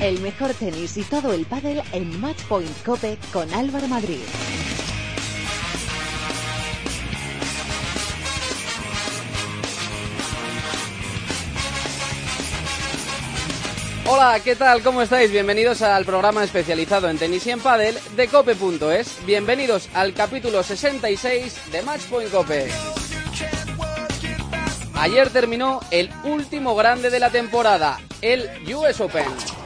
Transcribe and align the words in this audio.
El 0.00 0.18
mejor 0.20 0.54
tenis 0.54 0.96
y 0.96 1.02
todo 1.02 1.34
el 1.34 1.44
pádel 1.44 1.82
en 1.92 2.18
Matchpoint 2.22 2.84
Cope 2.84 3.18
con 3.34 3.52
Álvaro 3.52 3.86
Madrid. 3.86 4.20
Hola, 14.06 14.40
¿qué 14.42 14.56
tal? 14.56 14.82
¿Cómo 14.82 15.02
estáis? 15.02 15.30
Bienvenidos 15.30 15.82
al 15.82 16.06
programa 16.06 16.44
especializado 16.44 17.10
en 17.10 17.18
tenis 17.18 17.46
y 17.46 17.50
en 17.50 17.60
pádel 17.60 17.98
de 18.16 18.26
cope.es. 18.26 19.18
Bienvenidos 19.26 19.90
al 19.92 20.14
capítulo 20.14 20.62
66 20.62 21.72
de 21.72 21.82
Matchpoint 21.82 22.30
Cope. 22.30 22.70
Ayer 24.94 25.28
terminó 25.28 25.80
el 25.90 26.10
último 26.24 26.74
grande 26.74 27.10
de 27.10 27.20
la 27.20 27.28
temporada, 27.28 28.00
el 28.22 28.48
US 28.74 28.98
Open. 29.02 29.59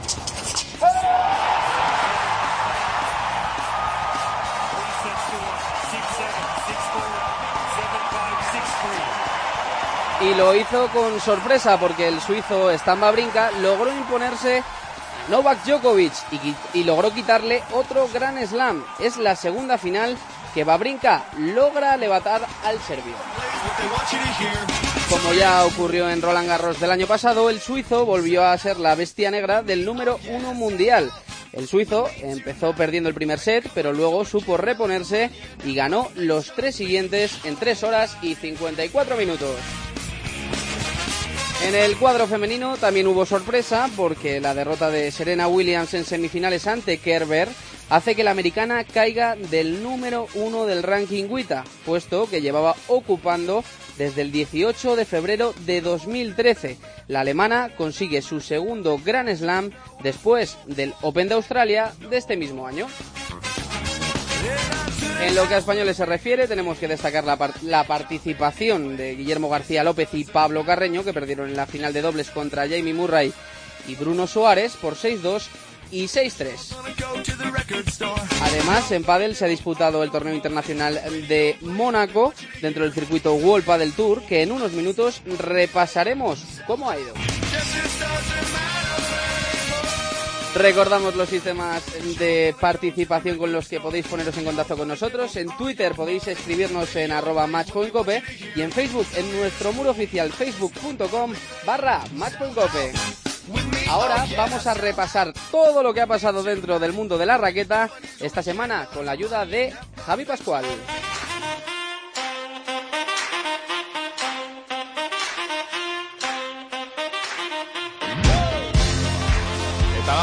Y 10.21 10.33
lo 10.33 10.55
hizo 10.55 10.87
con 10.87 11.19
sorpresa 11.19 11.77
porque 11.79 12.07
el 12.07 12.19
suizo 12.21 12.71
Stamba 12.71 13.11
Brinca 13.11 13.51
logró 13.61 13.91
imponerse 13.91 14.63
Novak 15.29 15.63
Djokovic 15.65 16.13
y, 16.31 16.55
y, 16.79 16.83
logró 16.83 17.11
quitarle 17.11 17.63
otro 17.73 18.07
gran 18.13 18.37
slam. 18.47 18.83
Es 18.99 19.17
la 19.17 19.35
segunda 19.35 19.77
final 19.77 20.17
que 20.55 20.63
Babrinka 20.63 21.25
logra 21.37 21.97
levantar 21.97 22.47
al 22.63 22.79
serbio. 22.79 23.13
Como 25.09 25.33
ya 25.33 25.65
ocurrió 25.65 26.09
en 26.09 26.21
Roland 26.21 26.47
Garros 26.47 26.79
del 26.79 26.91
año 26.91 27.07
pasado, 27.07 27.49
el 27.49 27.59
suizo 27.59 28.05
volvió 28.05 28.45
a 28.45 28.57
ser 28.57 28.77
la 28.77 28.95
bestia 28.95 29.29
negra 29.29 29.63
del 29.63 29.83
número 29.83 30.17
uno 30.29 30.53
mundial. 30.53 31.11
El 31.51 31.67
suizo 31.67 32.07
empezó 32.21 32.73
perdiendo 32.73 33.09
el 33.09 33.15
primer 33.15 33.37
set, 33.37 33.69
pero 33.75 33.91
luego 33.91 34.23
supo 34.23 34.55
reponerse 34.55 35.29
y 35.65 35.75
ganó 35.75 36.09
los 36.15 36.53
tres 36.55 36.75
siguientes 36.75 37.37
en 37.43 37.57
3 37.57 37.83
horas 37.83 38.17
y 38.21 38.35
54 38.35 39.17
minutos. 39.17 39.57
En 41.65 41.75
el 41.75 41.97
cuadro 41.97 42.27
femenino 42.27 42.77
también 42.77 43.07
hubo 43.07 43.25
sorpresa 43.25 43.89
porque 43.97 44.39
la 44.39 44.53
derrota 44.53 44.89
de 44.89 45.11
Serena 45.11 45.47
Williams 45.47 45.93
en 45.93 46.05
semifinales 46.05 46.67
ante 46.67 46.97
Kerber 46.99 47.49
hace 47.89 48.15
que 48.15 48.23
la 48.23 48.31
americana 48.31 48.83
caiga 48.83 49.35
del 49.35 49.83
número 49.83 50.27
uno 50.35 50.65
del 50.65 50.83
ranking 50.83 51.25
WTA, 51.29 51.63
puesto 51.85 52.29
que 52.29 52.41
llevaba 52.41 52.75
ocupando 52.87 53.63
desde 53.97 54.21
el 54.21 54.31
18 54.31 54.95
de 54.95 55.05
febrero 55.05 55.53
de 55.65 55.81
2013. 55.81 56.77
La 57.07 57.21
alemana 57.21 57.71
consigue 57.77 58.21
su 58.21 58.41
segundo 58.41 58.99
Grand 59.03 59.33
Slam 59.35 59.71
después 60.03 60.57
del 60.65 60.93
Open 61.01 61.29
de 61.29 61.35
Australia 61.35 61.93
de 62.09 62.17
este 62.17 62.35
mismo 62.35 62.67
año. 62.67 62.87
En 65.21 65.33
lo 65.33 65.47
que 65.47 65.55
a 65.55 65.59
españoles 65.59 65.97
se 65.97 66.05
refiere, 66.05 66.47
tenemos 66.47 66.77
que 66.77 66.87
destacar 66.87 67.23
la, 67.23 67.53
la, 67.63 67.83
participación 67.85 68.97
de 68.97 69.15
Guillermo 69.15 69.49
García 69.49 69.83
López 69.83 70.09
y 70.13 70.25
Pablo 70.25 70.65
Carreño, 70.65 71.03
que 71.03 71.13
perdieron 71.13 71.49
en 71.49 71.55
la 71.55 71.65
final 71.65 71.93
de 71.93 72.01
dobles 72.01 72.29
contra 72.29 72.67
Jamie 72.67 72.93
Murray 72.93 73.33
y 73.87 73.95
Bruno 73.95 74.27
Suárez 74.27 74.75
por 74.75 74.95
6-2 74.95 75.47
y 75.91 76.05
6-3. 76.05 76.75
Además, 78.41 78.91
en 78.91 79.03
pádel 79.03 79.35
se 79.35 79.45
ha 79.45 79.47
disputado 79.47 80.03
el 80.03 80.11
torneo 80.11 80.33
internacional 80.33 80.95
de 81.27 81.57
Mónaco 81.61 82.33
dentro 82.61 82.83
del 82.83 82.93
circuito 82.93 83.33
World 83.33 83.65
Padel 83.65 83.93
Tour, 83.93 84.23
que 84.23 84.41
en 84.41 84.51
unos 84.51 84.71
minutos 84.71 85.21
repasaremos 85.39 86.43
cómo 86.67 86.89
ha 86.89 86.99
ido. 86.99 87.13
Recordamos 90.55 91.15
los 91.17 91.27
sistemas 91.27 91.83
de 92.17 92.55
participación 92.61 93.37
con 93.37 93.51
los 93.51 93.67
que 93.67 93.81
podéis 93.81 94.07
poneros 94.07 94.37
en 94.37 94.45
contacto 94.45 94.77
con 94.77 94.87
nosotros. 94.87 95.35
En 95.35 95.49
Twitter 95.57 95.93
podéis 95.93 96.27
escribirnos 96.29 96.95
en 96.95 97.11
arroba 97.11 97.45
matchpointcope 97.45 98.23
y 98.55 98.61
en 98.61 98.71
Facebook 98.71 99.05
en 99.17 99.37
nuestro 99.37 99.73
muro 99.73 99.91
oficial 99.91 100.31
facebook.com 100.31 101.33
barra 101.65 102.01
matchpointcope. 102.13 102.93
Ahora 103.89 104.25
vamos 104.35 104.67
a 104.67 104.73
repasar 104.73 105.33
todo 105.51 105.83
lo 105.83 105.93
que 105.93 106.01
ha 106.01 106.07
pasado 106.07 106.43
dentro 106.43 106.79
del 106.79 106.93
mundo 106.93 107.17
de 107.17 107.25
la 107.25 107.37
raqueta 107.37 107.89
esta 108.19 108.41
semana 108.41 108.87
con 108.93 109.05
la 109.05 109.11
ayuda 109.11 109.45
de 109.45 109.73
Javi 110.05 110.25
Pascual. 110.25 110.65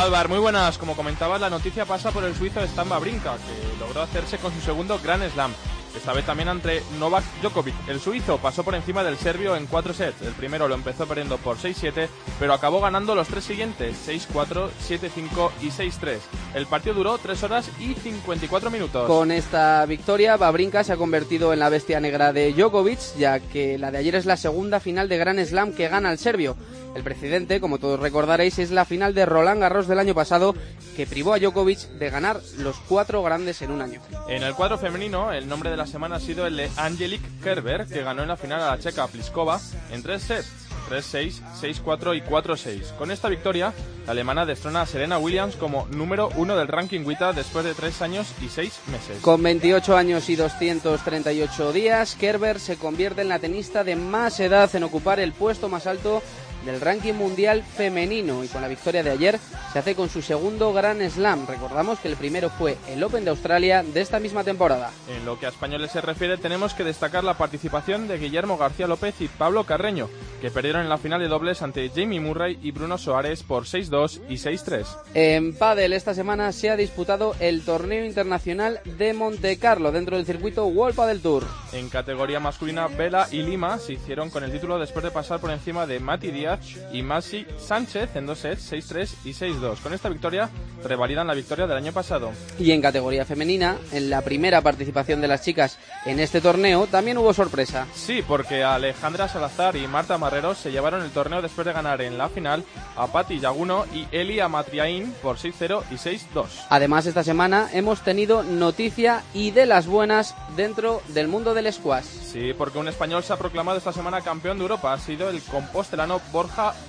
Álvaro, 0.02 0.28
muy 0.28 0.38
buenas. 0.40 0.78
Como 0.78 0.96
comentabas, 0.96 1.40
la 1.40 1.48
noticia 1.48 1.84
pasa 1.84 2.10
por 2.10 2.24
el 2.24 2.34
suizo 2.34 2.60
Stamba 2.66 2.98
Brinca, 2.98 3.36
que 3.36 3.78
logró 3.78 4.02
hacerse 4.02 4.36
con 4.38 4.52
su 4.52 4.60
segundo 4.60 4.98
Grand 5.00 5.30
Slam. 5.30 5.54
Esta 5.96 6.12
vez 6.12 6.24
también 6.24 6.48
ante 6.48 6.82
Novak 6.98 7.24
Djokovic. 7.42 7.74
El 7.88 8.00
suizo 8.00 8.38
pasó 8.38 8.64
por 8.64 8.74
encima 8.74 9.04
del 9.04 9.18
serbio 9.18 9.56
en 9.56 9.66
cuatro 9.66 9.92
sets. 9.92 10.22
El 10.22 10.32
primero 10.32 10.68
lo 10.68 10.74
empezó 10.74 11.06
perdiendo 11.06 11.38
por 11.38 11.58
6-7, 11.58 12.08
pero 12.38 12.54
acabó 12.54 12.80
ganando 12.80 13.14
los 13.14 13.28
tres 13.28 13.44
siguientes, 13.44 13.96
6-4, 14.08 14.70
7-5 14.88 15.50
y 15.60 15.68
6-3. 15.68 16.18
El 16.54 16.66
partido 16.66 16.94
duró 16.94 17.18
3 17.18 17.42
horas 17.42 17.70
y 17.78 17.94
54 17.94 18.70
minutos. 18.70 19.06
Con 19.06 19.30
esta 19.30 19.84
victoria, 19.86 20.36
Babrinka 20.36 20.82
se 20.84 20.92
ha 20.92 20.96
convertido 20.96 21.52
en 21.52 21.58
la 21.58 21.68
bestia 21.68 22.00
negra 22.00 22.32
de 22.32 22.52
Djokovic, 22.52 23.16
ya 23.18 23.40
que 23.40 23.78
la 23.78 23.90
de 23.90 23.98
ayer 23.98 24.14
es 24.14 24.26
la 24.26 24.36
segunda 24.36 24.80
final 24.80 25.08
de 25.08 25.18
Grand 25.18 25.44
Slam 25.44 25.72
que 25.72 25.88
gana 25.88 26.10
el 26.10 26.18
serbio. 26.18 26.56
El 26.94 27.02
precedente, 27.02 27.60
como 27.60 27.78
todos 27.78 28.00
recordaréis, 28.00 28.58
es 28.58 28.70
la 28.70 28.84
final 28.84 29.14
de 29.14 29.26
Roland 29.26 29.60
Garros 29.60 29.88
del 29.88 29.98
año 29.98 30.14
pasado, 30.14 30.54
que 30.96 31.06
privó 31.06 31.32
a 31.32 31.38
Djokovic 31.38 31.78
de 31.78 32.10
ganar 32.10 32.40
los 32.58 32.76
cuatro 32.88 33.22
grandes 33.22 33.62
en 33.62 33.70
un 33.70 33.80
año. 33.80 34.00
En 34.28 34.42
el 34.42 34.54
cuadro 34.54 34.78
femenino, 34.78 35.32
el 35.32 35.48
nombre 35.48 35.70
de 35.70 35.76
la 35.76 35.86
semana 35.86 36.16
ha 36.16 36.20
sido 36.20 36.46
el 36.46 36.56
de 36.56 36.70
Angelique 36.76 37.28
Kerber, 37.42 37.86
que 37.86 38.02
ganó 38.02 38.22
en 38.22 38.28
la 38.28 38.36
final 38.36 38.60
a 38.60 38.76
la 38.76 38.78
checa 38.78 39.06
Pliskova 39.06 39.60
en 39.90 40.02
tres 40.02 40.22
sets. 40.22 40.62
3-6, 40.92 41.40
6-4 41.60 42.16
y 42.16 42.20
4-6. 42.20 42.96
Con 42.96 43.10
esta 43.10 43.28
victoria, 43.28 43.72
la 44.04 44.12
alemana 44.12 44.44
destrona 44.44 44.82
a 44.82 44.86
Serena 44.86 45.18
Williams 45.18 45.56
como 45.56 45.86
número 45.86 46.28
uno 46.36 46.56
del 46.56 46.68
ranking 46.68 47.00
WTA 47.00 47.32
después 47.32 47.64
de 47.64 47.74
tres 47.74 48.02
años 48.02 48.32
y 48.42 48.48
seis 48.48 48.80
meses. 48.90 49.20
Con 49.22 49.42
28 49.42 49.96
años 49.96 50.28
y 50.28 50.36
238 50.36 51.72
días, 51.72 52.16
Kerber 52.16 52.60
se 52.60 52.76
convierte 52.76 53.22
en 53.22 53.28
la 53.28 53.38
tenista 53.38 53.84
de 53.84 53.96
más 53.96 54.38
edad 54.40 54.74
en 54.74 54.82
ocupar 54.82 55.20
el 55.20 55.32
puesto 55.32 55.68
más 55.68 55.86
alto 55.86 56.22
del 56.64 56.80
ranking 56.80 57.14
mundial 57.14 57.62
femenino 57.62 58.44
y 58.44 58.48
con 58.48 58.62
la 58.62 58.68
victoria 58.68 59.02
de 59.02 59.10
ayer 59.10 59.38
se 59.72 59.78
hace 59.78 59.94
con 59.94 60.08
su 60.08 60.22
segundo 60.22 60.72
Gran 60.72 61.00
Slam. 61.10 61.46
Recordamos 61.46 61.98
que 61.98 62.08
el 62.08 62.16
primero 62.16 62.50
fue 62.50 62.76
el 62.88 63.02
Open 63.02 63.24
de 63.24 63.30
Australia 63.30 63.82
de 63.82 64.00
esta 64.00 64.20
misma 64.20 64.44
temporada. 64.44 64.90
En 65.08 65.24
lo 65.24 65.38
que 65.38 65.46
a 65.46 65.48
españoles 65.48 65.90
se 65.90 66.00
refiere 66.00 66.36
tenemos 66.36 66.74
que 66.74 66.84
destacar 66.84 67.24
la 67.24 67.38
participación 67.38 68.08
de 68.08 68.18
Guillermo 68.18 68.58
García 68.58 68.86
López 68.86 69.14
y 69.20 69.28
Pablo 69.28 69.64
Carreño, 69.64 70.08
que 70.40 70.50
perdieron 70.50 70.82
en 70.82 70.88
la 70.88 70.98
final 70.98 71.20
de 71.20 71.28
dobles 71.28 71.62
ante 71.62 71.90
Jamie 71.94 72.20
Murray 72.20 72.58
y 72.62 72.70
Bruno 72.70 72.98
Soares 72.98 73.42
por 73.42 73.64
6-2 73.64 74.20
y 74.28 74.34
6-3. 74.34 74.86
En 75.14 75.54
pádel 75.54 75.92
esta 75.92 76.14
semana 76.14 76.52
se 76.52 76.70
ha 76.70 76.76
disputado 76.76 77.34
el 77.40 77.64
torneo 77.64 78.04
internacional 78.04 78.80
de 78.84 79.14
Monte 79.14 79.58
Carlo 79.58 79.92
dentro 79.92 80.16
del 80.16 80.26
circuito 80.26 80.66
World 80.66 80.96
Padel 80.96 81.20
Tour. 81.20 81.46
En 81.72 81.88
categoría 81.88 82.40
masculina, 82.40 82.86
Vela 82.88 83.28
y 83.30 83.42
Lima 83.42 83.78
se 83.78 83.94
hicieron 83.94 84.30
con 84.30 84.44
el 84.44 84.52
título 84.52 84.78
después 84.78 85.04
de 85.04 85.10
pasar 85.10 85.40
por 85.40 85.50
encima 85.50 85.86
de 85.86 86.00
Mati 86.00 86.30
Díaz 86.30 86.51
y 86.92 87.02
Masi 87.02 87.46
Sánchez 87.58 88.16
en 88.16 88.26
dos 88.26 88.38
sets, 88.38 88.72
6-3 88.72 89.14
y 89.24 89.30
6-2. 89.32 89.78
Con 89.80 89.94
esta 89.94 90.08
victoria 90.08 90.50
revalidan 90.84 91.26
la 91.26 91.34
victoria 91.34 91.66
del 91.66 91.76
año 91.76 91.92
pasado. 91.92 92.32
Y 92.58 92.72
en 92.72 92.82
categoría 92.82 93.24
femenina, 93.24 93.76
en 93.92 94.10
la 94.10 94.22
primera 94.22 94.60
participación 94.60 95.20
de 95.20 95.28
las 95.28 95.42
chicas 95.42 95.78
en 96.06 96.20
este 96.20 96.40
torneo, 96.40 96.86
también 96.86 97.18
hubo 97.18 97.32
sorpresa. 97.32 97.86
Sí, 97.94 98.22
porque 98.26 98.64
Alejandra 98.64 99.28
Salazar 99.28 99.76
y 99.76 99.86
Marta 99.86 100.18
Marrero 100.18 100.54
se 100.54 100.72
llevaron 100.72 101.02
el 101.02 101.10
torneo 101.10 101.42
después 101.42 101.66
de 101.66 101.72
ganar 101.72 102.02
en 102.02 102.18
la 102.18 102.28
final 102.28 102.64
a 102.96 103.06
Patti 103.06 103.38
Yaguno 103.38 103.86
y 103.94 104.06
Eli 104.10 104.40
Amatriain 104.40 105.12
por 105.22 105.36
6-0 105.36 105.82
y 105.90 105.94
6-2. 105.94 106.46
Además, 106.68 107.06
esta 107.06 107.24
semana 107.24 107.68
hemos 107.72 108.02
tenido 108.02 108.42
noticia 108.42 109.22
y 109.34 109.50
de 109.50 109.66
las 109.66 109.86
buenas 109.86 110.34
dentro 110.56 111.02
del 111.08 111.28
mundo 111.28 111.54
del 111.54 111.72
squash. 111.72 112.04
Sí, 112.04 112.52
porque 112.56 112.78
un 112.78 112.88
español 112.88 113.22
se 113.22 113.32
ha 113.32 113.36
proclamado 113.36 113.78
esta 113.78 113.92
semana 113.92 114.20
campeón 114.20 114.58
de 114.58 114.62
Europa. 114.62 114.92
Ha 114.92 114.98
sido 114.98 115.28
el 115.28 115.42
compostelano 115.42 116.20
Borja 116.32 116.41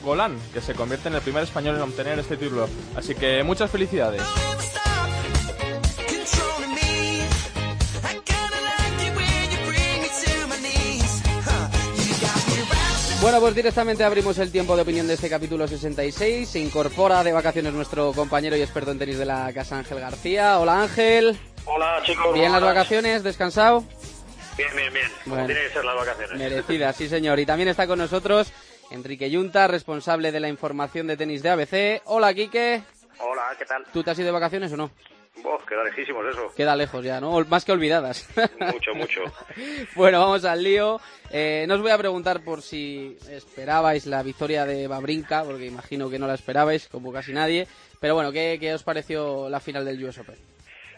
Golán, 0.03 0.37
que 0.53 0.61
se 0.61 0.73
convierte 0.73 1.09
en 1.09 1.15
el 1.15 1.21
primer 1.21 1.43
español 1.43 1.75
en 1.75 1.81
obtener 1.81 2.19
este 2.19 2.37
título. 2.37 2.67
Así 2.95 3.15
que 3.15 3.43
muchas 3.43 3.69
felicidades. 3.69 4.21
Bueno, 13.21 13.39
pues 13.39 13.55
directamente 13.55 14.03
abrimos 14.03 14.37
el 14.37 14.51
tiempo 14.51 14.75
de 14.75 14.81
opinión 14.81 15.07
de 15.07 15.13
este 15.13 15.29
capítulo 15.29 15.65
66. 15.65 16.49
Se 16.49 16.59
incorpora 16.59 17.23
de 17.23 17.31
vacaciones 17.31 17.71
nuestro 17.71 18.11
compañero 18.11 18.57
y 18.57 18.61
experto 18.61 18.91
en 18.91 18.99
tenis 18.99 19.17
de 19.17 19.25
la 19.25 19.53
casa 19.53 19.77
Ángel 19.77 20.01
García. 20.01 20.59
Hola 20.59 20.81
Ángel. 20.81 21.39
Hola 21.63 22.01
chicos. 22.03 22.33
¿Bien 22.33 22.51
las 22.51 22.61
vacaciones? 22.61 23.23
¿Descansado? 23.23 23.85
Bien, 24.57 24.69
bien, 24.75 24.93
bien. 24.93 25.07
Como 25.23 25.37
tiene 25.45 25.61
que 25.61 25.69
ser 25.69 25.85
las 25.85 25.95
vacaciones. 25.95 26.37
Merecidas, 26.37 26.95
sí 26.97 27.07
señor. 27.07 27.39
Y 27.39 27.45
también 27.45 27.69
está 27.69 27.87
con 27.87 27.97
nosotros 27.97 28.51
Enrique 28.91 29.29
Yunta, 29.29 29.67
responsable 29.67 30.31
de 30.31 30.39
la 30.39 30.49
información 30.49 31.07
de 31.07 31.17
tenis 31.17 31.43
de 31.43 31.49
ABC. 31.49 32.01
Hola 32.05 32.33
Quique. 32.33 32.83
Hola, 33.19 33.55
¿qué 33.57 33.65
tal? 33.65 33.85
¿Tú 33.91 34.03
te 34.03 34.11
has 34.11 34.19
ido 34.19 34.27
de 34.27 34.31
vacaciones 34.31 34.71
o 34.73 34.77
no? 34.77 34.91
Vos, 35.37 35.63
queda 35.65 35.83
lejísimos 35.83 36.25
eso. 36.27 36.53
Queda 36.55 36.75
lejos 36.75 37.03
ya, 37.03 37.19
¿no? 37.19 37.39
Más 37.45 37.65
que 37.65 37.71
olvidadas. 37.71 38.29
Mucho, 38.59 38.93
mucho. 38.93 39.23
bueno, 39.95 40.19
vamos 40.19 40.45
al 40.45 40.63
lío. 40.63 41.01
Eh, 41.31 41.65
no 41.67 41.75
os 41.75 41.81
voy 41.81 41.91
a 41.91 41.97
preguntar 41.97 42.43
por 42.43 42.61
si 42.61 43.17
esperabais 43.29 44.05
la 44.05 44.21
victoria 44.21 44.65
de 44.65 44.87
Babrinka, 44.87 45.43
porque 45.43 45.65
imagino 45.65 46.09
que 46.09 46.19
no 46.19 46.27
la 46.27 46.35
esperabais, 46.35 46.87
como 46.87 47.11
casi 47.11 47.33
nadie. 47.33 47.67
Pero 47.99 48.13
bueno, 48.13 48.31
¿qué, 48.31 48.57
qué 48.59 48.73
os 48.73 48.83
pareció 48.83 49.49
la 49.49 49.59
final 49.59 49.85
del 49.85 50.03
US 50.05 50.19
Open? 50.19 50.35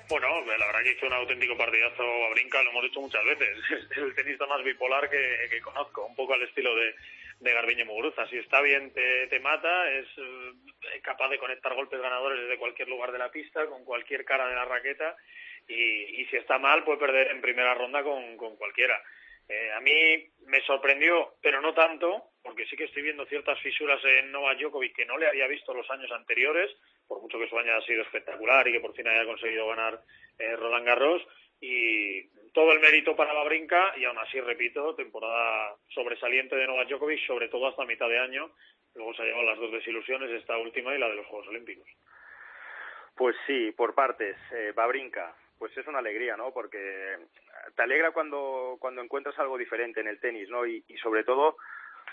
Bueno, 0.10 0.28
la 0.46 0.66
verdad 0.68 0.84
que 0.84 0.92
hizo 0.92 1.06
un 1.08 1.14
auténtico 1.14 1.58
partidazo 1.58 2.04
a 2.04 2.30
Brinca, 2.32 2.62
lo 2.62 2.70
hemos 2.72 2.84
dicho 2.84 3.02
muchas 3.02 3.26
veces. 3.26 3.58
Es 3.92 3.98
el 3.98 4.14
tenista 4.14 4.46
más 4.46 4.64
bipolar 4.64 5.10
que, 5.10 5.48
que 5.50 5.62
conozco, 5.62 6.06
un 6.06 6.16
poco 6.16 6.34
al 6.34 6.44
estilo 6.44 6.76
de, 6.76 6.94
de 7.40 7.54
Garbiñe 7.54 7.86
Muguruza. 7.86 8.28
Si 8.28 8.38
está 8.38 8.62
bien, 8.62 8.92
te, 8.94 9.28
te 9.28 9.40
mata, 9.40 9.92
es 9.92 10.08
eh, 10.18 11.00
capaz 11.02 11.30
de 11.30 11.38
conectar 11.38 11.74
golpes 11.74 12.00
ganadores 12.00 12.42
desde 12.42 12.58
cualquier 12.58 12.88
lugar 12.88 13.12
de 13.12 13.20
la 13.20 13.32
pista, 13.32 13.66
con 13.68 13.84
cualquier 13.84 14.26
cara 14.26 14.48
de 14.48 14.56
la 14.56 14.66
raqueta, 14.66 15.16
y, 15.68 16.22
y 16.22 16.26
si 16.26 16.38
está 16.38 16.58
mal, 16.60 16.84
puede 16.84 17.00
perder 17.00 17.32
en 17.32 17.42
primera 17.42 17.74
ronda 17.74 18.04
con, 18.04 18.38
con 18.38 18.56
cualquiera. 18.56 19.02
Eh, 19.48 19.72
a 19.74 19.80
mí 19.80 20.26
me 20.48 20.62
sorprendió, 20.62 21.36
pero 21.42 21.62
no 21.62 21.74
tanto, 21.74 22.32
porque 22.42 22.66
sí 22.66 22.76
que 22.76 22.86
estoy 22.86 23.04
viendo 23.04 23.26
ciertas 23.28 23.60
fisuras 23.60 24.04
en 24.04 24.32
Novak 24.32 24.58
Djokovic 24.58 24.96
que 24.96 25.06
no 25.06 25.18
le 25.18 25.28
había 25.28 25.48
visto 25.48 25.74
los 25.74 25.90
años 25.92 26.12
anteriores, 26.12 26.72
por 27.08 27.22
mucho 27.22 27.38
que 27.38 27.48
su 27.48 27.58
año 27.58 27.74
haya 27.74 27.86
sido 27.86 28.02
espectacular 28.02 28.68
y 28.68 28.72
que 28.72 28.80
por 28.80 28.96
fin 28.96 29.08
haya 29.08 29.26
conseguido 29.26 29.68
ganar 29.68 30.02
eh, 30.40 30.56
Roland 30.56 30.86
Garros, 30.88 31.22
y 31.62 32.24
todo 32.56 32.72
el 32.72 32.80
mérito 32.80 33.18
para 33.18 33.34
la 33.34 33.44
brinca 33.44 33.94
y 33.98 34.06
aún 34.06 34.18
así, 34.18 34.40
repito, 34.40 34.96
temporada 34.96 35.76
sobresaliente 35.90 36.56
de 36.56 36.66
Novak 36.66 36.88
Djokovic, 36.88 37.28
sobre 37.28 37.50
todo 37.50 37.68
hasta 37.68 37.86
mitad 37.86 38.08
de 38.08 38.18
año. 38.18 38.50
Luego 38.96 39.14
se 39.14 39.22
ha 39.22 39.26
llevado 39.26 39.44
las 39.44 39.60
dos 39.60 39.74
desilusiones, 39.74 40.32
esta 40.32 40.58
última 40.58 40.96
y 40.96 40.98
la 40.98 41.10
de 41.10 41.16
los 41.16 41.28
Juegos 41.28 41.50
Olímpicos. 41.50 41.86
Pues 43.14 43.36
sí, 43.46 43.74
por 43.74 43.94
partes. 43.94 44.38
Eh, 44.54 44.72
Babrinka, 44.74 45.36
pues 45.60 45.78
es 45.78 45.86
una 45.86 46.00
alegría, 46.00 46.38
¿no? 46.38 46.54
Porque 46.54 47.18
te 47.76 47.84
alegra 47.84 48.12
cuando, 48.12 48.78
cuando 48.80 49.02
encuentras 49.02 49.38
algo 49.38 49.58
diferente 49.58 50.00
en 50.00 50.08
el 50.08 50.22
tenis, 50.22 50.50
¿no? 50.50 50.66
Y, 50.66 50.82
sobre 51.04 51.26
todo 51.26 51.58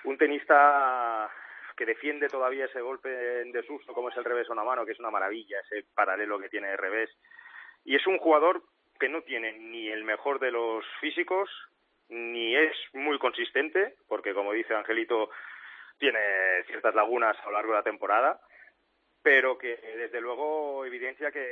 un 0.03 0.19
tenista 0.19 1.31
que 1.77 1.87
defiende 1.87 2.29
todavía 2.29 2.65
ese 2.65 2.81
golpe 2.81 3.09
de 3.09 3.62
susto 3.62 3.94
como 3.94 4.09
es 4.09 4.17
el 4.17 4.25
revés 4.25 4.49
a 4.50 4.53
una 4.53 4.65
mano, 4.65 4.85
que 4.85 4.93
es 4.93 4.99
una 4.99 5.11
maravilla, 5.11 5.61
ese 5.61 5.87
paralelo 5.94 6.41
que 6.41 6.49
tiene 6.49 6.67
de 6.67 6.77
revés. 6.77 7.11
Y 7.85 7.94
es 7.94 8.06
un 8.09 8.19
jugador 8.19 8.62
que 9.03 9.09
no 9.09 9.23
tiene 9.23 9.55
ni 9.55 9.89
el 9.89 10.05
mejor 10.05 10.39
de 10.39 10.53
los 10.53 10.85
físicos, 11.01 11.51
ni 12.09 12.55
es 12.55 12.71
muy 12.93 13.19
consistente, 13.19 13.97
porque 14.07 14.33
como 14.33 14.53
dice 14.53 14.77
Angelito, 14.77 15.29
tiene 15.99 16.21
ciertas 16.69 16.95
lagunas 16.95 17.37
a 17.41 17.47
lo 17.47 17.51
largo 17.51 17.73
de 17.73 17.79
la 17.79 17.83
temporada, 17.83 18.41
pero 19.21 19.59
que 19.59 19.75
desde 19.75 20.21
luego 20.21 20.87
evidencia 20.87 21.33
que, 21.33 21.49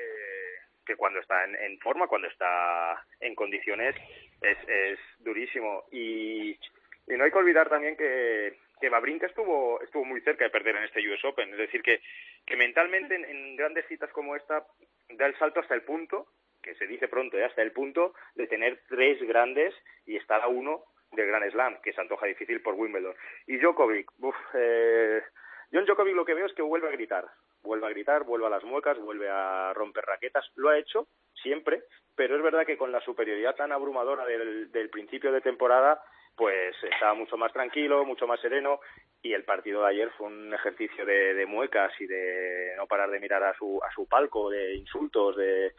que 0.86 0.94
cuando 0.94 1.18
está 1.18 1.42
en, 1.44 1.56
en 1.56 1.80
forma, 1.80 2.06
cuando 2.06 2.28
está 2.28 3.04
en 3.18 3.34
condiciones, 3.34 3.96
es, 4.40 4.58
es 4.68 5.00
durísimo. 5.18 5.86
Y, 5.90 6.52
y 6.52 7.16
no 7.16 7.24
hay 7.24 7.32
que 7.32 7.38
olvidar 7.38 7.68
también 7.68 7.96
que, 7.96 8.58
que 8.80 8.88
Babrinka 8.90 9.26
estuvo, 9.26 9.82
estuvo 9.82 10.04
muy 10.04 10.20
cerca 10.20 10.44
de 10.44 10.50
perder 10.50 10.76
en 10.76 10.84
este 10.84 11.00
US 11.00 11.24
Open. 11.24 11.50
Es 11.50 11.58
decir, 11.58 11.82
que, 11.82 12.00
que 12.46 12.56
mentalmente 12.56 13.16
en, 13.16 13.24
en 13.24 13.56
grandes 13.56 13.88
citas 13.88 14.12
como 14.12 14.36
esta 14.36 14.64
da 15.08 15.26
el 15.26 15.36
salto 15.36 15.58
hasta 15.58 15.74
el 15.74 15.82
punto, 15.82 16.28
que 16.62 16.74
se 16.74 16.86
dice 16.86 17.08
pronto, 17.08 17.36
¿eh? 17.36 17.44
hasta 17.44 17.62
el 17.62 17.72
punto 17.72 18.14
de 18.34 18.46
tener 18.46 18.80
tres 18.88 19.20
grandes 19.22 19.74
y 20.06 20.16
estar 20.16 20.40
a 20.40 20.48
uno 20.48 20.84
del 21.12 21.26
Gran 21.26 21.50
Slam, 21.50 21.80
que 21.82 21.92
se 21.92 22.00
antoja 22.00 22.26
difícil 22.26 22.62
por 22.62 22.74
Wimbledon. 22.74 23.14
Y 23.46 23.58
Djokovic, 23.58 24.10
uf, 24.20 24.36
eh, 24.54 25.22
yo 25.70 25.80
en 25.80 25.86
Djokovic 25.86 26.14
lo 26.14 26.24
que 26.24 26.34
veo 26.34 26.46
es 26.46 26.54
que 26.54 26.62
vuelve 26.62 26.88
a 26.88 26.92
gritar, 26.92 27.26
vuelve 27.62 27.86
a 27.86 27.90
gritar, 27.90 28.24
vuelve 28.24 28.46
a 28.46 28.50
las 28.50 28.64
muecas, 28.64 28.98
vuelve 28.98 29.28
a 29.28 29.72
romper 29.74 30.04
raquetas, 30.04 30.50
lo 30.56 30.68
ha 30.68 30.78
hecho 30.78 31.08
siempre, 31.34 31.82
pero 32.14 32.36
es 32.36 32.42
verdad 32.42 32.66
que 32.66 32.76
con 32.76 32.92
la 32.92 33.00
superioridad 33.00 33.56
tan 33.56 33.72
abrumadora 33.72 34.24
del, 34.24 34.70
del 34.70 34.90
principio 34.90 35.32
de 35.32 35.40
temporada, 35.40 36.02
pues 36.36 36.74
estaba 36.84 37.14
mucho 37.14 37.36
más 37.36 37.52
tranquilo, 37.52 38.04
mucho 38.04 38.26
más 38.26 38.40
sereno 38.40 38.80
y 39.22 39.32
el 39.32 39.44
partido 39.44 39.82
de 39.82 39.88
ayer 39.88 40.10
fue 40.16 40.28
un 40.28 40.54
ejercicio 40.54 41.04
de, 41.04 41.34
de 41.34 41.46
muecas 41.46 41.92
y 42.00 42.06
de 42.06 42.72
no 42.76 42.86
parar 42.86 43.10
de 43.10 43.20
mirar 43.20 43.42
a 43.42 43.54
su, 43.54 43.80
a 43.82 43.92
su 43.92 44.06
palco, 44.08 44.48
de 44.48 44.74
insultos, 44.74 45.36
de, 45.36 45.72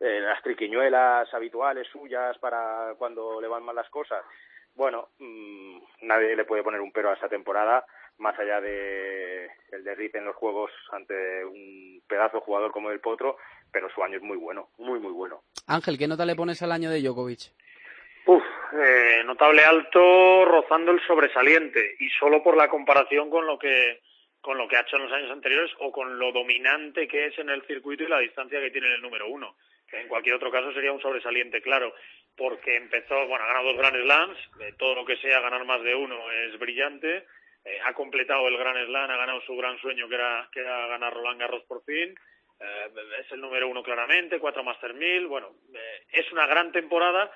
de 0.00 0.20
las 0.20 0.42
triquiñuelas 0.42 1.32
habituales 1.32 1.86
suyas 1.88 2.36
para 2.38 2.94
cuando 2.98 3.40
le 3.40 3.48
van 3.48 3.64
mal 3.64 3.76
las 3.76 3.88
cosas. 3.90 4.24
Bueno, 4.74 5.08
mmm, 5.18 5.78
nadie 6.02 6.36
le 6.36 6.44
puede 6.44 6.62
poner 6.62 6.80
un 6.80 6.92
pero 6.92 7.10
a 7.10 7.14
esta 7.14 7.28
temporada, 7.28 7.84
más 8.18 8.38
allá 8.38 8.60
de 8.60 9.50
el 9.72 9.82
derrite 9.82 10.18
en 10.18 10.24
los 10.24 10.36
juegos 10.36 10.70
ante 10.92 11.44
un 11.44 12.00
pedazo 12.06 12.40
jugador 12.40 12.70
como 12.70 12.90
el 12.90 13.00
Potro, 13.00 13.38
pero 13.72 13.90
su 13.90 14.02
año 14.02 14.16
es 14.16 14.22
muy 14.22 14.36
bueno, 14.36 14.68
muy, 14.78 15.00
muy 15.00 15.12
bueno. 15.12 15.42
Ángel, 15.66 15.98
¿qué 15.98 16.06
nota 16.06 16.24
le 16.24 16.36
pones 16.36 16.62
al 16.62 16.72
año 16.72 16.90
de 16.90 17.02
Djokovic? 17.02 17.52
Uf, 18.26 18.44
eh, 18.72 19.22
notable 19.24 19.64
alto, 19.64 20.44
rozando 20.44 20.92
el 20.92 21.00
sobresaliente, 21.06 21.96
y 21.98 22.08
solo 22.10 22.42
por 22.42 22.56
la 22.56 22.68
comparación 22.68 23.30
con 23.30 23.46
lo 23.46 23.58
que 23.58 24.00
con 24.40 24.56
lo 24.56 24.68
que 24.68 24.76
ha 24.76 24.82
hecho 24.82 24.96
en 24.96 25.02
los 25.02 25.12
años 25.12 25.32
anteriores 25.32 25.70
o 25.80 25.90
con 25.90 26.18
lo 26.18 26.30
dominante 26.30 27.08
que 27.08 27.26
es 27.26 27.38
en 27.38 27.50
el 27.50 27.62
circuito 27.66 28.04
y 28.04 28.08
la 28.08 28.20
distancia 28.20 28.60
que 28.60 28.70
tiene 28.70 28.86
en 28.86 28.94
el 28.94 29.02
número 29.02 29.28
uno. 29.28 29.56
Que 29.90 30.00
en 30.00 30.08
cualquier 30.08 30.34
otro 30.34 30.50
caso 30.50 30.72
sería 30.72 30.92
un 30.92 31.00
sobresaliente, 31.00 31.62
claro, 31.62 31.94
porque 32.36 32.76
empezó, 32.76 33.26
bueno, 33.26 33.44
ha 33.44 33.48
ganado 33.48 33.68
dos 33.68 33.76
Grand 33.78 33.96
Slams, 33.96 34.38
eh, 34.60 34.74
todo 34.78 34.94
lo 34.94 35.04
que 35.04 35.16
sea 35.16 35.40
ganar 35.40 35.64
más 35.64 35.82
de 35.82 35.94
uno 35.94 36.30
es 36.30 36.58
brillante, 36.58 37.26
eh, 37.64 37.78
ha 37.84 37.94
completado 37.94 38.46
el 38.48 38.58
Grand 38.58 38.86
Slam, 38.86 39.10
ha 39.10 39.16
ganado 39.16 39.40
su 39.42 39.56
gran 39.56 39.78
sueño 39.78 40.08
que 40.08 40.14
era, 40.14 40.48
que 40.52 40.60
era 40.60 40.86
ganar 40.86 41.14
Roland 41.14 41.40
Garros 41.40 41.64
por 41.64 41.82
fin, 41.84 42.14
eh, 42.60 42.90
es 43.20 43.32
el 43.32 43.40
número 43.40 43.68
uno 43.68 43.82
claramente, 43.82 44.38
cuatro 44.38 44.62
Master 44.62 44.94
1000, 44.94 45.26
bueno, 45.26 45.54
eh, 45.74 46.02
es 46.12 46.30
una 46.32 46.46
gran 46.46 46.70
temporada 46.70 47.32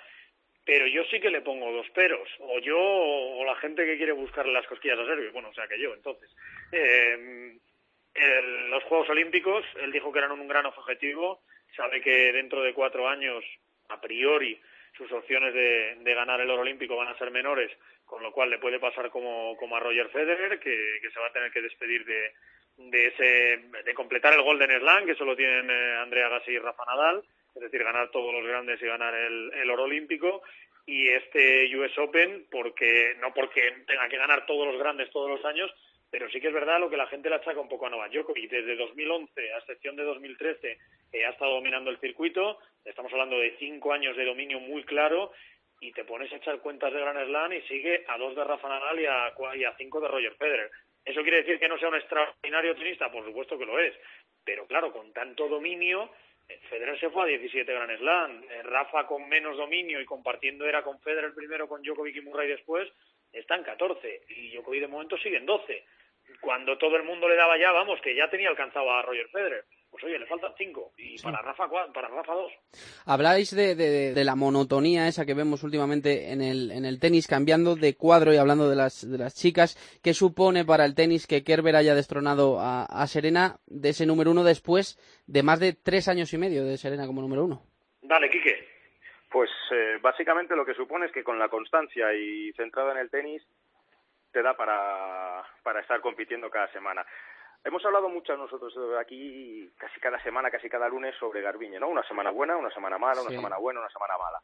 pero 0.65 0.87
yo 0.87 1.03
sí 1.11 1.21
que 1.21 1.31
le 1.31 1.41
pongo 1.41 1.73
dos 1.73 1.89
peros, 1.91 2.29
o 2.39 2.59
yo 2.61 2.79
o 2.79 3.45
la 3.45 3.57
gente 3.57 3.85
que 3.85 3.97
quiere 3.97 4.13
buscarle 4.13 4.53
las 4.53 4.67
cosquillas 4.67 4.99
a 4.99 5.07
Sergio, 5.07 5.33
bueno, 5.33 5.49
o 5.49 5.55
sea 5.55 5.67
que 5.67 5.81
yo, 5.81 5.93
entonces. 5.93 6.31
Eh, 6.71 7.59
los 8.69 8.85
Juegos 8.85 9.09
Olímpicos, 9.09 9.65
él 9.81 9.91
dijo 9.91 10.13
que 10.13 10.19
eran 10.19 10.33
un 10.33 10.47
gran 10.47 10.67
objetivo, 10.67 11.43
sabe 11.77 12.01
que 12.01 12.33
dentro 12.33 12.63
de 12.63 12.75
cuatro 12.75 13.09
años, 13.09 13.45
a 13.89 14.01
priori, 14.01 14.61
sus 14.97 15.11
opciones 15.13 15.55
de, 15.55 15.97
de 16.01 16.15
ganar 16.15 16.41
el 16.41 16.51
oro 16.51 16.63
olímpico 16.63 16.97
van 16.97 17.09
a 17.09 17.19
ser 17.19 17.31
menores, 17.31 17.71
con 18.05 18.23
lo 18.23 18.33
cual 18.33 18.51
le 18.51 18.59
puede 18.59 18.79
pasar 18.79 19.11
como, 19.11 19.57
como 19.57 19.77
a 19.77 19.81
Roger 19.81 20.09
Federer, 20.11 20.59
que, 20.61 20.99
que 21.01 21.11
se 21.11 21.21
va 21.21 21.29
a 21.29 21.33
tener 21.33 21.51
que 21.51 21.63
despedir 21.63 22.05
de, 22.05 22.33
de 22.77 23.07
ese 23.07 23.83
de 23.85 23.95
completar 23.95 24.35
el 24.35 24.43
Golden 24.43 24.79
Slam, 24.81 25.07
que 25.07 25.15
solo 25.15 25.37
tienen 25.37 25.71
eh, 25.71 25.97
Andrea 26.01 26.29
Gassi 26.29 26.53
y 26.53 26.59
Rafa 26.59 26.85
Nadal, 26.87 27.23
es 27.55 27.63
decir, 27.63 27.83
ganar 27.83 28.11
todos 28.11 28.33
los 28.33 28.47
grandes 28.47 28.81
y 28.83 28.87
ganar 28.87 29.15
el, 29.15 29.53
el 29.55 29.71
oro 29.71 29.85
olímpico 29.85 30.43
y 30.87 31.09
este 31.09 31.75
US 31.77 31.97
Open 31.99 32.47
porque 32.51 33.17
no 33.21 33.33
porque 33.33 33.85
tenga 33.87 34.09
que 34.09 34.17
ganar 34.17 34.47
todos 34.47 34.67
los 34.67 34.79
grandes 34.79 35.11
todos 35.11 35.31
los 35.31 35.45
años, 35.45 35.71
pero 36.13 36.29
sí 36.29 36.43
que 36.43 36.49
es 36.49 36.53
verdad 36.53 36.79
lo 36.79 36.91
que 36.91 36.99
la 36.99 37.07
gente 37.07 37.31
le 37.31 37.37
achaca 37.37 37.59
un 37.59 37.71
poco 37.71 37.87
a 37.87 37.91
Novak 37.91 38.13
Djokovic. 38.13 38.51
Desde 38.51 38.77
2011, 38.77 39.55
a 39.55 39.59
excepción 39.59 39.97
de 39.97 40.05
2013, 40.05 40.79
eh, 41.11 41.25
ha 41.25 41.31
estado 41.31 41.55
dominando 41.55 41.91
el 41.91 41.99
circuito. 42.01 42.59
Estamos 42.85 43.11
hablando 43.13 43.39
de 43.39 43.57
cinco 43.59 43.95
años 43.95 44.15
de 44.15 44.27
dominio 44.27 44.61
muy 44.61 44.85
claro 44.85 45.33
y 45.81 45.91
te 45.93 46.05
pones 46.05 46.31
a 46.31 46.37
echar 46.37 46.61
cuentas 46.61 46.93
de 46.93 47.01
Grand 47.01 47.27
Slam 47.27 47.55
y 47.55 47.63
sigue 47.63 48.05
a 48.07 48.19
dos 48.19 48.37
de 48.37 48.45
Rafa 48.45 48.69
Nadal 48.69 49.01
y 49.01 49.07
a, 49.07 49.33
y 49.57 49.65
a 49.65 49.75
cinco 49.79 50.03
de 50.03 50.09
Roger 50.09 50.35
Federer. 50.35 50.71
¿Eso 51.03 51.23
quiere 51.23 51.39
decir 51.39 51.59
que 51.59 51.67
no 51.67 51.79
sea 51.79 51.89
un 51.89 51.97
extraordinario 51.97 52.77
tenista? 52.77 53.11
Por 53.11 53.25
supuesto 53.25 53.57
que 53.57 53.65
lo 53.65 53.81
es. 53.81 53.95
Pero 54.45 54.67
claro, 54.67 54.93
con 54.93 55.15
tanto 55.15 55.49
dominio, 55.49 56.11
Federer 56.69 57.01
se 57.01 57.09
fue 57.09 57.23
a 57.23 57.27
17 57.27 57.73
Grand 57.73 57.99
Slam. 57.99 58.45
Eh, 58.51 58.63
Rafa 58.65 59.07
con 59.07 59.27
menos 59.31 59.57
dominio 59.57 59.99
y 59.99 60.05
compartiendo 60.05 60.69
era 60.69 60.83
con 60.83 61.01
Federer 61.01 61.33
primero, 61.33 61.67
con 61.67 61.83
Djokovic 61.83 62.17
y 62.17 62.21
Murray 62.21 62.49
después, 62.49 62.87
está 63.33 63.57
en 63.57 63.65
14 63.65 64.25
y 64.29 64.51
Djokovic 64.51 64.83
de 64.83 64.89
momento 64.89 65.17
sigue 65.17 65.39
en 65.39 65.47
12. 65.47 65.85
Cuando 66.41 66.77
todo 66.79 66.97
el 66.97 67.05
mundo 67.05 67.29
le 67.29 67.37
daba 67.37 67.59
ya, 67.59 67.73
vamos, 67.73 68.01
que 68.01 68.15
ya 68.15 68.29
tenía 68.31 68.49
alcanzado 68.49 68.91
a 68.91 69.03
Roger 69.03 69.29
Federer. 69.29 69.65
Pues 69.91 70.05
oye, 70.05 70.19
le 70.19 70.27
faltan 70.27 70.53
5 70.57 70.93
y 70.97 71.19
sí. 71.19 71.23
para 71.23 71.43
Rafa 71.43 71.69
para 71.93 72.09
Rafa 72.09 72.33
2. 72.33 72.53
Habláis 73.05 73.55
de, 73.55 73.75
de, 73.75 74.15
de, 74.15 74.25
la 74.25 74.35
monotonía 74.37 75.07
esa 75.07 75.27
que 75.27 75.35
vemos 75.35 75.63
últimamente 75.65 76.33
en 76.33 76.41
el, 76.41 76.71
en 76.71 76.87
el 76.87 76.99
tenis, 76.99 77.27
cambiando 77.27 77.77
de 77.77 77.95
cuadro 77.95 78.33
y 78.33 78.39
hablando 78.39 78.71
de 78.71 78.77
las, 78.77 79.09
de 79.09 79.19
las 79.19 79.35
chicas. 79.35 79.77
¿Qué 80.03 80.15
supone 80.15 80.65
para 80.65 80.87
el 80.87 80.95
tenis 80.95 81.27
que 81.27 81.45
Kerber 81.45 81.77
haya 81.77 81.95
destronado 81.95 82.59
a, 82.59 82.87
a 82.87 83.07
Serena 83.07 83.57
de 83.67 83.91
ese 83.91 84.07
número 84.07 84.31
uno 84.31 84.45
después 84.45 84.99
de 85.27 85.43
más 85.43 85.61
de 85.61 85.75
tres 85.75 86.09
años 86.09 86.33
y 86.33 86.39
medio 86.39 86.65
de 86.65 86.79
Serena 86.79 87.07
como 87.07 87.21
número 87.21 87.45
uno? 87.45 87.63
Dale, 88.01 88.31
Quique. 88.31 88.73
Pues 89.31 89.51
eh, 89.73 89.99
básicamente 90.01 90.57
lo 90.57 90.65
que 90.65 90.75
supone 90.75 91.07
es 91.07 91.13
que 91.13 91.25
con 91.25 91.39
la 91.39 91.49
constancia 91.49 92.15
y 92.15 92.53
centrado 92.53 92.93
en 92.93 92.99
el 92.99 93.11
tenis 93.11 93.43
te 94.33 94.43
da 94.43 94.57
para, 94.57 95.45
para 95.63 95.81
estar 95.81 96.01
compitiendo 96.01 96.51
cada 96.51 96.69
semana. 96.73 97.05
Hemos 97.65 97.85
hablado 97.85 98.09
mucho 98.09 98.37
nosotros 98.37 98.75
aquí 98.99 99.71
casi 99.79 100.01
cada 100.01 100.21
semana, 100.23 100.51
casi 100.51 100.69
cada 100.69 100.89
lunes 100.89 101.15
sobre 101.17 101.43
Garbiñe, 101.43 101.79
¿no? 101.79 101.89
Una 101.89 102.03
semana 102.03 102.31
buena, 102.31 102.57
una 102.57 102.71
semana 102.71 102.99
mala, 102.99 103.23
una 103.23 103.31
semana 103.31 103.59
buena, 103.59 103.81
una 103.81 103.91
semana 103.91 104.19
mala. 104.19 104.41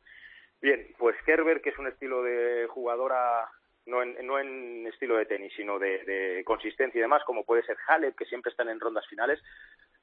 Bien, 0.61 0.87
pues 0.99 1.17
Kerber, 1.25 1.61
que 1.61 1.71
es 1.71 1.79
un 1.79 1.89
estilo 1.89 2.23
de 2.23 2.67
jugadora 2.69 3.49
no 3.87 4.03
en, 4.03 4.15
no 4.27 4.39
en 4.39 4.87
estilo 4.87 5.17
de 5.17 5.27
tenis, 5.27 5.53
sino 5.57 5.79
de, 5.79 6.43
consistencia 6.45 6.99
y 6.99 7.03
demás, 7.03 7.25
como 7.25 7.45
puede 7.45 7.63
ser 7.63 7.77
Halep, 7.87 8.17
que 8.17 8.27
siempre 8.27 8.51
están 8.51 8.69
en 8.69 8.81
rondas 8.81 9.07
finales, 9.09 9.43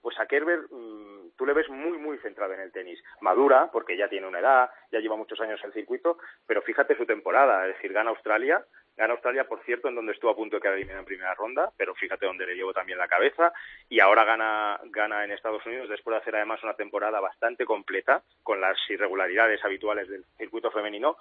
pues 0.02 0.20
a 0.20 0.26
Kerber 0.26 0.62
mm, 0.70 1.32
tú 1.38 1.46
le 1.46 1.54
ves 1.54 1.70
muy, 1.70 1.98
muy 1.98 2.18
centrado 2.18 2.54
en 2.54 2.62
el 2.62 2.72
tenis. 2.72 3.02
Madura, 3.22 3.70
porque 3.72 3.96
ya 3.96 4.10
tiene 4.10 4.28
una 4.28 4.40
edad, 4.40 4.70
ya 4.92 5.00
lleva 5.00 5.16
muchos 5.16 5.40
años 5.40 5.60
en 5.62 5.68
el 5.68 5.74
circuito, 5.74 6.18
pero 6.46 6.62
fíjate 6.64 6.98
su 6.98 7.06
temporada, 7.06 7.68
es 7.68 7.76
decir, 7.76 7.94
gana 7.94 8.10
Australia, 8.10 8.66
Gana 8.98 9.14
Australia, 9.14 9.46
por 9.46 9.62
cierto, 9.64 9.90
en 9.90 9.96
donde 9.96 10.14
estuvo 10.14 10.32
a 10.32 10.36
punto 10.36 10.56
de 10.56 10.62
quedar 10.62 10.76
eliminado 10.76 11.02
en 11.02 11.06
primera 11.06 11.34
ronda, 11.34 11.70
pero 11.76 11.94
fíjate 11.96 12.26
dónde 12.26 12.46
le 12.46 12.56
llevo 12.56 12.74
también 12.74 12.98
la 12.98 13.10
cabeza. 13.10 13.52
Y 13.90 14.00
ahora 14.00 14.24
gana, 14.24 14.80
gana 14.86 15.26
en 15.26 15.32
Estados 15.32 15.66
Unidos 15.66 15.90
después 15.90 16.14
de 16.14 16.22
hacer 16.22 16.36
además 16.36 16.64
una 16.64 16.76
temporada 16.76 17.20
bastante 17.20 17.66
completa, 17.66 18.24
con 18.42 18.62
las 18.62 18.78
irregularidades 18.90 19.64
habituales 19.66 20.08
del 20.08 20.24
circuito 20.38 20.72
femenino. 20.72 21.18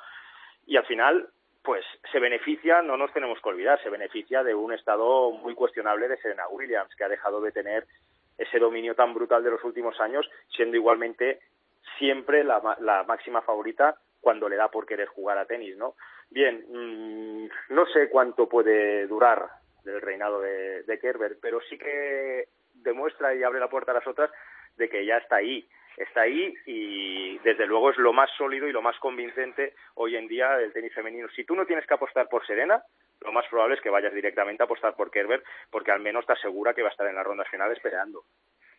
Y 0.67 0.77
al 0.77 0.87
final, 0.87 1.29
pues 1.63 1.85
se 2.13 2.21
beneficia, 2.21 2.81
no 2.81 2.97
nos 2.97 3.13
tenemos 3.13 3.41
que 3.41 3.49
olvidar, 3.49 3.83
se 3.83 3.91
beneficia 3.91 4.45
de 4.45 4.55
un 4.55 4.73
estado 4.73 5.33
muy 5.33 5.55
cuestionable 5.55 6.07
de 6.07 6.17
Serena 6.19 6.47
Williams, 6.49 6.95
que 6.95 7.05
ha 7.05 7.09
dejado 7.09 7.41
de 7.41 7.51
tener 7.51 7.87
ese 8.39 8.59
dominio 8.61 8.95
tan 8.95 9.15
brutal 9.15 9.43
de 9.43 9.51
los 9.51 9.65
últimos 9.65 10.01
años, 10.01 10.29
siendo 10.55 10.77
igualmente 10.77 11.41
siempre 11.99 12.45
la, 12.45 12.77
la 12.81 13.03
máxima 13.03 13.43
favorita 13.43 13.97
cuando 14.25 14.49
le 14.49 14.57
da 14.57 14.69
por 14.71 14.87
querer 14.87 15.07
jugar 15.07 15.39
a 15.39 15.45
tenis, 15.45 15.77
¿no? 15.77 15.95
Bien, 16.31 16.65
mm, 16.69 17.49
no 17.75 17.87
sé 17.87 18.09
cuánto 18.09 18.49
puede 18.49 19.07
durar 19.07 19.49
el 19.85 20.01
reinado 20.01 20.41
de, 20.41 20.99
Kerber, 21.01 21.37
pero 21.41 21.61
sí 21.69 21.77
que 21.77 22.49
demuestra 22.73 23.35
y 23.35 23.43
abre 23.43 23.61
la 23.61 23.69
puerta 23.69 23.93
a 23.93 23.95
las 23.95 24.07
otras 24.07 24.31
de 24.77 24.89
que 24.89 25.05
ya 25.05 25.19
está 25.19 25.37
ahí, 25.37 25.69
está 25.97 26.23
ahí 26.23 26.55
y 26.65 27.39
desde 27.41 27.67
luego 27.67 27.91
es 27.91 27.99
lo 27.99 28.13
más 28.13 28.31
sólido 28.39 28.67
y 28.67 28.73
lo 28.73 28.81
más 28.81 28.99
convincente 28.99 29.75
hoy 29.95 30.17
en 30.17 30.27
día 30.27 30.57
del 30.57 30.73
tenis 30.73 30.95
femenino. 30.95 31.29
Si 31.37 31.45
tú 31.45 31.55
no 31.55 31.67
tienes 31.67 31.87
que 31.87 31.95
apostar 31.95 32.29
por 32.29 32.47
Serena, 32.47 32.83
lo 33.21 33.33
más 33.33 33.47
probable 33.49 33.75
es 33.75 33.83
que 33.83 33.91
vayas 33.91 34.15
directamente 34.15 34.63
a 34.63 34.67
apostar 34.67 34.97
por 34.97 35.11
Kerber, 35.11 35.43
porque 35.71 35.93
al 35.93 36.01
menos 36.01 36.27
te 36.27 36.33
asegura 36.33 36.73
que 36.73 36.83
va 36.83 36.89
a 36.89 36.93
estar 36.93 37.07
en 37.07 37.15
las 37.15 37.25
rondas 37.25 37.49
finales 37.49 37.79
peleando. 37.81 38.25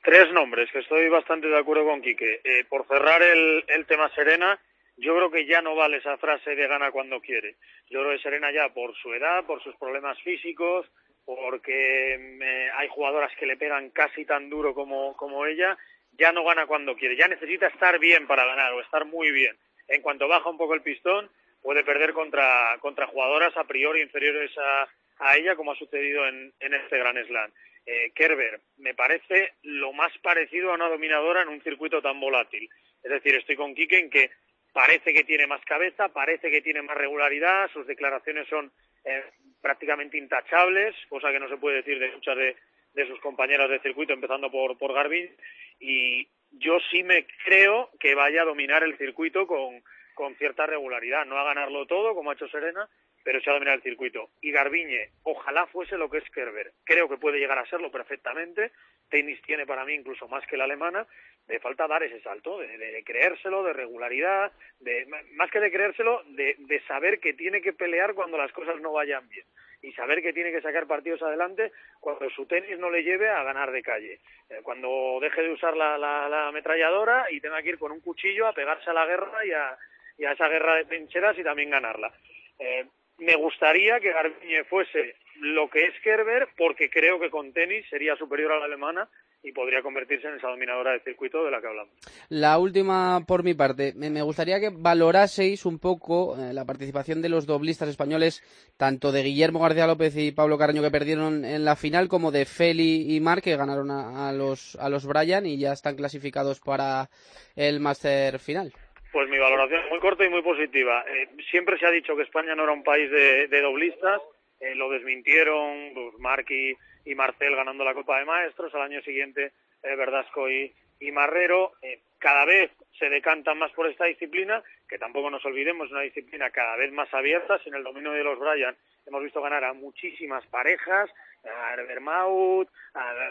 Tres 0.04 0.32
nombres, 0.34 0.72
que 0.72 0.80
estoy 0.80 1.10
bastante 1.10 1.48
de 1.48 1.58
acuerdo 1.58 1.86
con 1.86 2.02
Quique. 2.02 2.42
Eh, 2.44 2.66
por 2.70 2.86
cerrar 2.88 3.24
el, 3.24 3.64
el 3.68 3.86
tema 3.86 4.10
Serena, 4.10 4.60
yo 4.98 5.16
creo 5.16 5.32
que 5.32 5.46
ya 5.46 5.62
no 5.62 5.76
vale 5.76 5.98
esa 5.98 6.18
frase 6.18 6.56
de 6.56 6.68
gana 6.68 6.92
cuando 6.92 7.20
quiere. 7.20 7.56
Yo 7.90 8.02
creo 8.02 8.16
que 8.16 8.24
Serena 8.24 8.52
ya 8.52 8.70
por 8.74 8.96
su 8.96 9.14
edad, 9.14 9.46
por 9.46 9.62
sus 9.64 9.76
problemas 9.76 10.20
físicos, 10.22 10.88
porque 11.26 12.18
mm, 12.20 12.42
eh, 12.42 12.70
hay 12.76 12.88
jugadoras 12.88 13.32
que 13.38 13.46
le 13.46 13.58
pegan 13.58 13.90
casi 13.90 14.26
tan 14.26 14.50
duro 14.50 14.74
como, 14.74 15.16
como 15.18 15.46
ella, 15.46 15.78
ya 16.14 16.32
no 16.32 16.44
gana 16.46 16.66
cuando 16.66 16.96
quiere. 16.96 17.18
Ya 17.18 17.28
necesita 17.28 17.68
estar 17.68 18.00
bien 18.00 18.28
para 18.28 18.46
ganar 18.46 18.74
o 18.74 18.82
estar 18.82 19.06
muy 19.06 19.32
bien. 19.32 19.58
En 19.88 20.02
cuanto 20.02 20.28
baja 20.28 20.50
un 20.50 20.58
poco 20.58 20.74
el 20.74 20.82
pistón, 20.82 21.30
puede 21.62 21.84
perder 21.84 22.14
contra, 22.14 22.78
contra 22.80 23.08
jugadoras 23.08 23.56
a 23.58 23.66
priori 23.66 24.02
inferiores 24.02 24.52
a, 24.58 24.88
a 25.20 25.38
ella, 25.38 25.56
como 25.56 25.72
ha 25.72 25.76
sucedido 25.76 26.28
en, 26.28 26.54
en 26.60 26.74
este 26.74 26.98
Gran 26.98 27.24
Slam. 27.26 27.52
Eh, 27.86 28.12
Kerber 28.16 28.62
me 28.78 28.96
parece 28.96 29.54
lo 29.62 29.94
más 29.94 30.12
parecido 30.20 30.72
a 30.72 30.76
una 30.76 30.90
dominadora 30.90 31.44
en 31.44 31.50
un 31.50 31.62
circuito 31.62 32.02
tan 32.02 32.20
volátil. 32.20 32.70
Es 33.04 33.12
decir, 33.12 33.36
estoy 33.36 33.56
con 33.56 33.76
Kike 33.76 34.00
en 34.00 34.10
que 34.10 34.32
parece 34.76 35.14
que 35.14 35.24
tiene 35.24 35.48
más 35.48 35.64
cabeza, 35.64 36.10
parece 36.10 36.52
que 36.52 36.62
tiene 36.62 36.82
más 36.82 36.98
regularidad, 36.98 37.72
sus 37.72 37.88
declaraciones 37.88 38.46
son 38.50 38.70
eh, 39.06 39.24
prácticamente 39.62 40.18
intachables, 40.18 40.94
cosa 41.08 41.32
que 41.32 41.40
no 41.40 41.48
se 41.48 41.56
puede 41.56 41.78
decir 41.78 41.98
de 41.98 42.12
muchas 42.12 42.36
de, 42.36 43.08
sus 43.08 43.18
compañeras 43.22 43.70
de 43.70 43.80
circuito, 43.80 44.12
empezando 44.12 44.52
por, 44.52 44.78
por 44.78 44.94
Garvin, 44.94 45.34
y 45.80 46.28
yo 46.52 46.78
sí 46.92 47.04
me 47.04 47.26
creo 47.46 47.90
que 48.02 48.16
vaya 48.16 48.42
a 48.42 48.46
dominar 48.46 48.84
el 48.84 48.98
circuito 48.98 49.48
con, 49.48 49.82
con 50.14 50.36
cierta 50.36 50.66
regularidad, 50.66 51.26
no 51.26 51.38
a 51.38 51.46
ganarlo 51.46 51.86
todo, 51.86 52.14
como 52.14 52.32
ha 52.32 52.34
hecho 52.34 52.50
Serena, 52.50 52.90
pero 53.26 53.42
sí 53.42 53.50
a 53.50 53.54
dominar 53.54 53.74
el 53.74 53.82
circuito. 53.82 54.30
Y 54.40 54.52
Garbiñe, 54.52 55.10
ojalá 55.24 55.66
fuese 55.66 55.98
lo 55.98 56.12
que 56.12 56.20
es 56.20 56.30
Kerber. 56.30 56.72
Creo 56.84 57.10
que 57.10 57.18
puede 57.18 57.40
llegar 57.40 57.58
a 57.58 57.66
serlo 57.66 57.92
perfectamente. 57.92 58.72
Tenis 59.10 59.42
tiene 59.42 59.66
para 59.66 59.84
mí 59.84 59.96
incluso 59.96 60.28
más 60.28 60.46
que 60.46 60.58
la 60.58 60.66
alemana, 60.66 61.08
de 61.48 61.60
falta 61.60 61.88
dar 61.88 62.04
ese 62.04 62.22
salto, 62.22 62.60
de, 62.60 63.04
creérselo, 63.04 63.64
de 63.64 63.74
regularidad, 63.74 64.52
de, 64.80 65.08
más 65.34 65.50
que 65.50 65.60
de 65.60 65.72
creérselo, 65.72 66.22
de, 66.28 66.56
de 66.60 66.80
saber 66.82 67.20
que 67.20 67.34
tiene 67.34 67.62
que 67.62 67.74
pelear 67.74 68.14
cuando 68.14 68.38
las 68.38 68.52
cosas 68.52 68.80
no 68.80 68.92
vayan 68.92 69.28
bien 69.28 69.46
y 69.82 69.92
saber 69.94 70.22
que 70.22 70.34
tiene 70.34 70.52
que 70.52 70.62
sacar 70.62 70.88
partidos 70.88 71.22
adelante 71.22 71.72
cuando 72.00 72.30
su 72.30 72.46
tenis 72.46 72.78
no 72.80 72.90
le 72.90 73.04
lleve 73.04 73.30
a 73.30 73.44
ganar 73.44 73.72
de 73.72 73.84
calle. 73.84 74.20
Eh, 74.50 74.62
cuando 74.64 75.20
deje 75.22 75.42
de 75.42 75.52
usar 75.52 75.76
la, 75.76 75.98
la, 75.98 76.48
ametralladora 76.48 77.26
y 77.30 77.40
tenga 77.40 77.62
que 77.62 77.70
ir 77.70 77.78
con 77.78 77.92
un 77.92 78.02
cuchillo 78.02 78.48
a 78.48 78.54
pegarse 78.54 78.90
a 78.90 78.94
la 78.94 79.06
guerra 79.06 79.46
y 79.46 79.52
a, 79.52 79.78
y 80.18 80.26
a 80.26 80.32
esa 80.32 80.48
guerra 80.48 80.76
de 80.76 80.86
trincheras 80.86 81.38
y 81.38 81.44
también 81.44 81.70
ganarla. 81.70 82.12
Eh, 82.58 82.86
me 83.18 83.36
gustaría 83.36 84.00
que 84.00 84.12
Garbiñe 84.12 84.64
fuese 84.66 85.16
lo 85.40 85.70
que 85.70 85.86
es 85.86 85.94
Kerber 86.02 86.48
porque 86.58 86.90
creo 86.90 87.20
que 87.20 87.30
con 87.30 87.54
tenis 87.54 87.86
sería 87.90 88.16
superior 88.16 88.52
a 88.54 88.60
la 88.60 88.66
alemana 88.66 89.10
y 89.46 89.52
podría 89.52 89.84
convertirse 89.84 90.28
en 90.28 90.36
esa 90.36 90.48
dominadora 90.48 90.92
del 90.92 91.02
circuito 91.02 91.44
de 91.46 91.52
la 91.52 91.62
que 91.62 91.68
hablamos. 91.68 91.94
La 92.30 92.58
última 92.58 93.24
por 93.28 93.44
mi 93.44 93.54
parte, 93.54 93.94
me 93.96 94.22
gustaría 94.24 94.60
que 94.60 94.72
valoraseis 94.72 95.66
un 95.66 95.78
poco 95.78 96.36
eh, 96.36 96.52
la 96.52 96.66
participación 96.66 97.22
de 97.22 97.30
los 97.30 97.46
doblistas 97.46 97.90
españoles, 97.90 98.42
tanto 98.76 99.12
de 99.12 99.22
Guillermo 99.22 99.60
García 99.60 99.86
López 99.86 100.18
y 100.18 100.32
Pablo 100.32 100.58
Caraño 100.58 100.82
que 100.82 100.90
perdieron 100.90 101.46
en 101.46 101.64
la 101.64 101.76
final, 101.76 102.08
como 102.08 102.32
de 102.32 102.46
Feli 102.46 103.16
y 103.16 103.20
Mar 103.20 103.44
que 103.44 103.56
ganaron 103.56 103.92
a, 103.92 104.32
los 104.32 104.76
a 104.78 104.90
los 104.90 105.06
Bryan 105.06 105.46
y 105.46 105.60
ya 105.60 105.74
están 105.74 105.96
clasificados 105.96 106.60
para 106.60 107.10
el 107.56 107.80
Master 107.80 108.40
final. 108.40 108.74
Pues 109.16 109.30
mi 109.30 109.38
valoración 109.38 109.80
es 109.80 109.90
muy 109.90 110.00
corta 110.02 110.26
y 110.26 110.30
muy 110.30 110.42
positiva. 110.42 111.06
Eh, 111.08 111.30
siempre 111.50 111.80
se 111.80 111.86
ha 111.86 111.90
dicho 111.90 112.18
que 112.18 112.24
España 112.24 112.54
no 112.54 112.64
era 112.64 112.74
un 112.74 112.84
país 112.84 113.10
de, 113.10 113.62
doblistas, 113.62 114.22
eh, 114.60 114.76
lo 114.76 114.90
desmintieron 114.90 115.94
pues, 115.94 116.20
Marc 116.20 116.52
y 116.52 116.76
y 117.06 117.16
Marcel 117.16 117.56
ganando 117.56 117.86
la 117.86 117.94
Copa 117.94 118.20
de 118.20 118.26
Maestros, 118.26 118.74
al 118.74 118.82
año 118.82 119.02
siguiente 119.04 119.54
eh, 119.84 119.96
Verdasco 119.96 120.50
y, 120.50 120.74
Marrero. 121.12 121.74
Eh, 121.82 122.00
cada 122.18 122.46
vez 122.46 122.72
se 122.98 123.10
decantan 123.10 123.60
más 123.60 123.72
por 123.72 123.88
esta 123.88 124.06
disciplina, 124.06 124.64
que 124.90 124.98
tampoco 124.98 125.30
nos 125.30 125.46
olvidemos, 125.46 125.92
una 125.92 126.02
disciplina 126.02 126.50
cada 126.50 126.76
vez 126.76 126.92
más 126.92 127.14
abierta. 127.14 127.60
Sin 127.60 127.76
el 127.76 127.84
dominio 127.84 128.12
de 128.12 128.24
los 128.24 128.40
Bryan 128.40 128.76
hemos 129.06 129.24
visto 129.24 129.42
ganar 129.42 129.64
a 129.64 129.74
muchísimas 129.74 130.46
parejas, 130.48 131.10
a 131.46 131.74
Herbert 131.74 132.02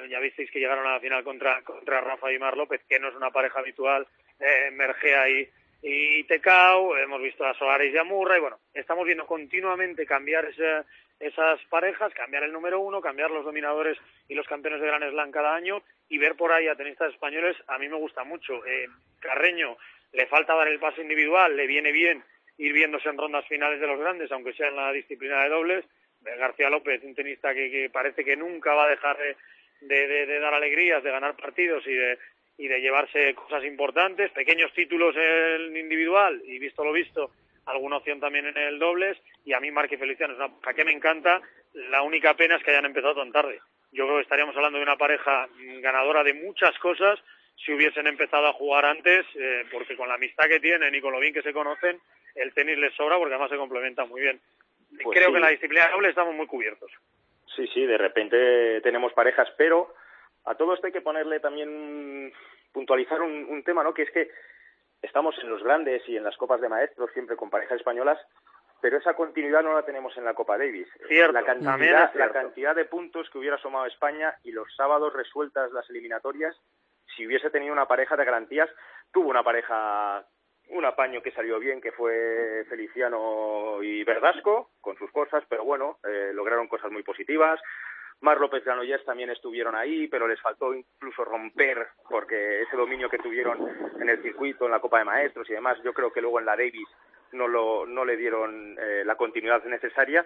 ya 0.08 0.20
visteis 0.20 0.50
que 0.50 0.60
llegaron 0.60 0.86
a 0.86 0.92
la 0.92 1.00
final 1.00 1.24
contra, 1.24 1.62
contra 1.62 2.00
Rafa 2.00 2.32
y 2.32 2.38
Mar 2.38 2.56
López, 2.56 2.80
que 2.88 3.00
no 3.00 3.08
es 3.08 3.16
una 3.16 3.32
pareja 3.32 3.58
habitual, 3.58 4.06
eh, 4.38 4.70
Mergea 4.70 5.28
y, 5.28 5.48
y 5.86 6.24
Tecao, 6.24 6.96
hemos 6.96 7.20
visto 7.20 7.44
a 7.44 7.52
Solares 7.52 7.92
y 7.92 7.98
a 7.98 8.04
Murray, 8.04 8.40
bueno, 8.40 8.58
estamos 8.72 9.04
viendo 9.04 9.26
continuamente 9.26 10.06
cambiar 10.06 10.46
ese, 10.46 10.82
esas 11.20 11.62
parejas, 11.66 12.14
cambiar 12.14 12.44
el 12.44 12.52
número 12.54 12.80
uno, 12.80 13.02
cambiar 13.02 13.30
los 13.30 13.44
dominadores 13.44 13.98
y 14.26 14.34
los 14.34 14.46
campeones 14.46 14.80
de 14.80 14.86
Gran 14.86 15.02
Slam 15.02 15.30
cada 15.30 15.54
año 15.54 15.82
y 16.08 16.16
ver 16.16 16.36
por 16.36 16.52
ahí 16.52 16.68
a 16.68 16.74
tenistas 16.74 17.12
españoles, 17.12 17.54
a 17.66 17.76
mí 17.76 17.86
me 17.90 17.98
gusta 17.98 18.24
mucho. 18.24 18.64
Eh, 18.64 18.86
Carreño 19.20 19.76
le 20.14 20.26
falta 20.26 20.54
dar 20.54 20.68
el 20.68 20.80
paso 20.80 21.02
individual, 21.02 21.54
le 21.54 21.66
viene 21.66 21.92
bien 21.92 22.24
ir 22.56 22.72
viéndose 22.72 23.10
en 23.10 23.18
rondas 23.18 23.46
finales 23.46 23.78
de 23.78 23.86
los 23.86 24.00
grandes, 24.00 24.32
aunque 24.32 24.54
sea 24.54 24.68
en 24.68 24.76
la 24.76 24.90
disciplina 24.90 25.42
de 25.42 25.50
dobles. 25.50 25.84
García 26.22 26.70
López, 26.70 27.02
un 27.04 27.14
tenista 27.14 27.52
que, 27.52 27.90
parece 27.92 28.24
que 28.24 28.36
nunca 28.36 28.72
va 28.72 28.84
a 28.84 28.88
dejar 28.88 29.18
de, 29.18 30.08
de, 30.08 30.38
dar 30.38 30.54
alegrías, 30.54 31.02
de 31.02 31.10
ganar 31.10 31.36
partidos 31.36 31.86
y 31.86 31.92
de, 31.92 32.18
y 32.56 32.68
de 32.68 32.80
llevarse 32.80 33.34
cosas 33.34 33.64
importantes, 33.64 34.30
pequeños 34.32 34.72
títulos 34.72 35.14
en 35.16 35.76
individual 35.76 36.40
y 36.46 36.58
visto 36.58 36.84
lo 36.84 36.92
visto, 36.92 37.30
alguna 37.66 37.96
opción 37.96 38.20
también 38.20 38.46
en 38.46 38.56
el 38.56 38.78
dobles 38.78 39.18
y 39.44 39.52
a 39.52 39.60
mí 39.60 39.70
Marque 39.70 39.98
Feliciano 39.98 40.34
es 40.34 40.38
una 40.38 40.48
pareja 40.48 40.74
que 40.74 40.84
me 40.84 40.92
encanta, 40.92 41.40
la 41.74 42.02
única 42.02 42.34
pena 42.34 42.56
es 42.56 42.62
que 42.62 42.70
hayan 42.70 42.86
empezado 42.86 43.16
tan 43.16 43.32
tarde. 43.32 43.60
Yo 43.92 44.04
creo 44.04 44.16
que 44.16 44.22
estaríamos 44.22 44.56
hablando 44.56 44.78
de 44.78 44.84
una 44.84 44.96
pareja 44.96 45.48
ganadora 45.80 46.22
de 46.24 46.34
muchas 46.34 46.76
cosas 46.78 47.18
si 47.56 47.72
hubiesen 47.72 48.06
empezado 48.06 48.46
a 48.48 48.52
jugar 48.52 48.84
antes, 48.84 49.24
eh, 49.36 49.64
porque 49.70 49.96
con 49.96 50.08
la 50.08 50.14
amistad 50.14 50.48
que 50.48 50.60
tienen 50.60 50.94
y 50.94 51.00
con 51.00 51.12
lo 51.12 51.20
bien 51.20 51.32
que 51.32 51.42
se 51.42 51.52
conocen, 51.52 52.00
el 52.34 52.52
tenis 52.52 52.78
les 52.78 52.94
sobra 52.94 53.16
porque 53.16 53.34
además 53.34 53.50
se 53.50 53.56
complementa 53.56 54.04
muy 54.04 54.20
bien. 54.20 54.40
Pues 55.02 55.16
creo 55.16 55.30
que 55.30 55.36
en 55.36 55.42
la 55.42 55.50
disciplina 55.50 55.88
doble 55.88 56.08
estamos 56.08 56.34
muy 56.34 56.46
cubiertos. 56.46 56.90
Sí, 57.54 57.66
sí, 57.72 57.86
de 57.86 57.98
repente 57.98 58.80
tenemos 58.80 59.12
parejas, 59.12 59.48
pero 59.56 59.94
a 60.44 60.54
todo 60.54 60.74
esto 60.74 60.86
hay 60.86 60.92
que 60.92 61.00
ponerle 61.00 61.40
también 61.40 62.32
puntualizar 62.72 63.22
un, 63.22 63.46
un 63.48 63.62
tema, 63.62 63.82
¿no? 63.82 63.94
Que 63.94 64.02
es 64.02 64.10
que 64.10 64.30
estamos 65.02 65.36
en 65.42 65.50
los 65.50 65.62
grandes 65.62 66.02
y 66.08 66.16
en 66.16 66.24
las 66.24 66.36
copas 66.36 66.60
de 66.60 66.68
maestros 66.68 67.10
siempre 67.12 67.36
con 67.36 67.50
parejas 67.50 67.78
españolas, 67.78 68.18
pero 68.84 68.98
esa 68.98 69.14
continuidad 69.14 69.62
no 69.62 69.72
la 69.72 69.84
tenemos 69.84 70.14
en 70.18 70.26
la 70.26 70.34
Copa 70.34 70.58
Davis. 70.58 70.86
la, 71.32 71.42
cantidad, 71.42 72.12
la 72.14 72.30
cantidad 72.30 72.76
de 72.76 72.84
puntos 72.84 73.30
que 73.30 73.38
hubiera 73.38 73.56
sumado 73.56 73.86
España 73.86 74.34
y 74.42 74.52
los 74.52 74.68
sábados 74.76 75.12
resueltas 75.14 75.72
las 75.72 75.88
eliminatorias, 75.88 76.54
si 77.16 77.26
hubiese 77.26 77.48
tenido 77.48 77.72
una 77.72 77.88
pareja 77.88 78.14
de 78.14 78.26
garantías, 78.26 78.68
tuvo 79.10 79.30
una 79.30 79.42
pareja, 79.42 80.26
un 80.68 80.84
apaño 80.84 81.22
que 81.22 81.32
salió 81.32 81.58
bien, 81.58 81.80
que 81.80 81.92
fue 81.92 82.66
Feliciano 82.68 83.82
y 83.82 84.04
Verdasco, 84.04 84.72
con 84.82 84.98
sus 84.98 85.10
cosas, 85.12 85.44
pero 85.48 85.64
bueno, 85.64 85.98
eh, 86.06 86.32
lograron 86.34 86.68
cosas 86.68 86.90
muy 86.90 87.02
positivas. 87.02 87.58
Mar 88.20 88.40
López 88.40 88.64
Granollers 88.64 89.04
también 89.04 89.30
estuvieron 89.30 89.74
ahí, 89.74 90.08
pero 90.08 90.26
les 90.26 90.40
faltó 90.40 90.72
incluso 90.74 91.24
romper, 91.24 91.86
porque 92.08 92.62
ese 92.62 92.76
dominio 92.76 93.10
que 93.10 93.18
tuvieron 93.18 93.58
en 94.00 94.08
el 94.08 94.22
circuito, 94.22 94.64
en 94.64 94.70
la 94.70 94.80
Copa 94.80 94.98
de 94.98 95.04
Maestros 95.04 95.48
y 95.50 95.52
demás, 95.52 95.78
yo 95.84 95.92
creo 95.92 96.12
que 96.12 96.22
luego 96.22 96.38
en 96.38 96.46
la 96.46 96.56
Davis 96.56 96.88
no, 97.32 97.48
lo, 97.48 97.86
no 97.86 98.04
le 98.04 98.16
dieron 98.16 98.76
eh, 98.78 99.02
la 99.04 99.16
continuidad 99.16 99.62
necesaria. 99.64 100.24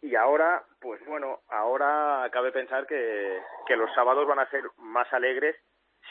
Y 0.00 0.14
ahora, 0.16 0.62
pues 0.80 1.04
bueno, 1.06 1.40
ahora 1.48 2.28
cabe 2.30 2.52
pensar 2.52 2.86
que, 2.86 3.40
los 3.76 3.92
sábados 3.94 4.26
van 4.28 4.38
a 4.38 4.50
ser 4.50 4.62
más 4.78 5.10
alegres 5.12 5.56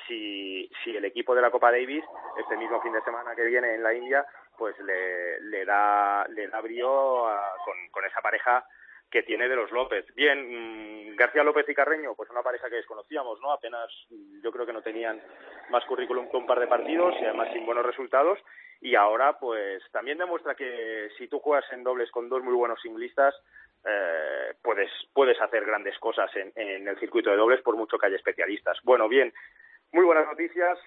si, 0.08 0.70
si 0.84 0.98
el 0.98 1.06
equipo 1.06 1.36
de 1.36 1.42
la 1.42 1.52
Copa 1.52 1.72
Davis, 1.72 2.04
este 2.40 2.58
mismo 2.58 2.82
fin 2.82 2.92
de 2.92 3.02
semana 3.04 3.36
que 3.36 3.46
viene 3.46 3.76
en 3.76 3.84
la 3.84 3.94
India, 3.94 4.26
pues 4.58 4.76
le, 4.80 5.66
da 5.66 6.26
le 6.30 6.48
da 6.48 6.60
brío 6.62 6.90
con, 7.64 7.90
con 7.92 8.04
esa 8.06 8.22
pareja 8.22 8.66
que 9.14 9.22
tiene 9.22 9.48
de 9.48 9.56
los 9.56 9.72
López. 9.72 10.08
Bien, 10.16 11.12
mm, 11.12 11.16
García 11.16 11.44
López 11.44 11.70
y 11.70 11.76
Carreño, 11.76 12.16
pues 12.16 12.32
una 12.32 12.42
pareja 12.42 12.68
que 12.68 12.78
desconocíamos, 12.78 13.40
¿no? 13.42 13.52
Apenas 13.52 13.88
mm, 14.10 14.42
yo 14.42 14.52
creo 14.52 14.66
que 14.66 14.74
no 14.74 14.82
tenían 14.82 15.22
más 15.70 15.86
currículum 15.86 16.32
que 16.32 16.38
un 16.38 16.48
par 16.48 16.60
de 16.60 16.66
partidos 16.66 17.14
y 17.22 17.24
además 17.24 17.50
sin 17.54 17.64
buenos 17.64 17.86
resultados. 17.86 18.40
Y 18.82 18.96
ahora, 18.96 19.38
pues 19.38 19.84
también 19.92 20.18
demuestra 20.18 20.56
que 20.56 21.10
si 21.16 21.28
tú 21.28 21.38
juegas 21.38 21.72
en 21.72 21.84
dobles 21.84 22.10
con 22.10 22.28
dos 22.28 22.42
muy 22.44 22.56
buenos 22.56 22.82
singlistas, 22.82 23.36
eh, 23.86 24.56
puedes, 24.64 24.90
puedes 25.14 25.40
hacer 25.40 25.64
grandes 25.64 25.98
cosas 26.00 26.36
en, 26.36 26.52
en 26.56 26.88
el 26.88 26.98
circuito 26.98 27.30
de 27.30 27.38
dobles 27.38 27.62
por 27.62 27.78
mucho 27.78 28.00
que 28.00 28.08
haya 28.08 28.16
especialistas. 28.16 28.80
Bueno, 28.84 29.08
bien, 29.08 29.32
muy 29.92 30.06
buenas 30.06 30.26
noticias. 30.26 30.80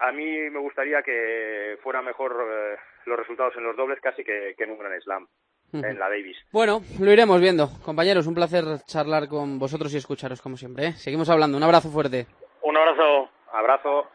A 0.00 0.12
mí 0.12 0.50
me 0.50 0.58
gustaría 0.58 1.02
que 1.02 1.78
fueran 1.82 2.04
mejor 2.04 2.46
eh, 2.46 2.76
los 3.06 3.18
resultados 3.18 3.56
en 3.56 3.64
los 3.64 3.74
dobles 3.74 4.00
casi 4.02 4.22
que, 4.22 4.54
que 4.54 4.64
en 4.64 4.72
un 4.72 4.78
Gran 4.78 5.00
Slam 5.00 5.26
en 5.72 5.98
la 5.98 6.08
Davis. 6.08 6.36
Bueno, 6.52 6.82
lo 6.98 7.12
iremos 7.12 7.40
viendo. 7.40 7.70
Compañeros, 7.82 8.26
un 8.26 8.34
placer 8.34 8.64
charlar 8.86 9.28
con 9.28 9.58
vosotros 9.58 9.92
y 9.94 9.96
escucharos 9.96 10.40
como 10.40 10.56
siempre. 10.56 10.88
¿eh? 10.88 10.92
Seguimos 10.92 11.28
hablando. 11.28 11.56
Un 11.56 11.62
abrazo 11.62 11.90
fuerte. 11.90 12.26
Un 12.62 12.76
abrazo. 12.76 13.28
Abrazo. 13.52 14.08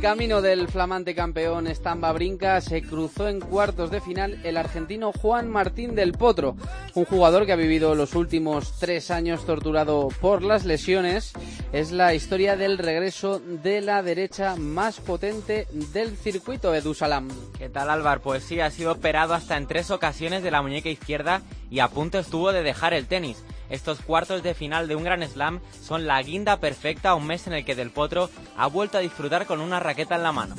Camino 0.00 0.40
del 0.40 0.66
flamante 0.68 1.14
campeón 1.14 1.66
Stamba 1.66 2.12
Brinca 2.12 2.60
se 2.62 2.80
cruzó 2.80 3.28
en 3.28 3.38
cuartos 3.38 3.90
de 3.90 4.00
final 4.00 4.40
el 4.44 4.56
argentino 4.56 5.12
Juan 5.12 5.50
Martín 5.50 5.94
del 5.94 6.12
Potro, 6.12 6.56
un 6.94 7.04
jugador 7.04 7.44
que 7.44 7.52
ha 7.52 7.56
vivido 7.56 7.94
los 7.94 8.14
últimos 8.14 8.78
tres 8.78 9.10
años 9.10 9.44
torturado 9.44 10.08
por 10.20 10.42
las 10.42 10.64
lesiones. 10.64 11.34
Es 11.72 11.92
la 11.92 12.14
historia 12.14 12.56
del 12.56 12.78
regreso 12.78 13.38
de 13.38 13.80
la 13.80 14.02
derecha 14.02 14.56
más 14.56 14.98
potente 14.98 15.68
del 15.92 16.16
circuito 16.16 16.72
de 16.72 16.80
Dusalam. 16.80 17.28
¿Qué 17.56 17.68
tal 17.68 17.90
Álvar? 17.90 18.20
Pues 18.20 18.42
sí, 18.42 18.58
ha 18.58 18.72
sido 18.72 18.90
operado 18.90 19.34
hasta 19.34 19.56
en 19.56 19.68
tres 19.68 19.92
ocasiones 19.92 20.42
de 20.42 20.50
la 20.50 20.62
muñeca 20.62 20.88
izquierda 20.88 21.42
y 21.70 21.78
a 21.78 21.86
punto 21.86 22.18
estuvo 22.18 22.50
de 22.52 22.64
dejar 22.64 22.92
el 22.92 23.06
tenis. 23.06 23.44
Estos 23.68 24.00
cuartos 24.00 24.42
de 24.42 24.54
final 24.54 24.88
de 24.88 24.96
un 24.96 25.04
Gran 25.04 25.22
Slam 25.22 25.60
son 25.80 26.08
la 26.08 26.20
guinda 26.22 26.58
perfecta 26.58 27.10
a 27.10 27.14
un 27.14 27.28
mes 27.28 27.46
en 27.46 27.52
el 27.52 27.64
que 27.64 27.76
Del 27.76 27.92
Potro 27.92 28.30
ha 28.56 28.66
vuelto 28.66 28.98
a 28.98 29.00
disfrutar 29.00 29.46
con 29.46 29.60
una 29.60 29.78
raqueta 29.78 30.16
en 30.16 30.24
la 30.24 30.32
mano. 30.32 30.56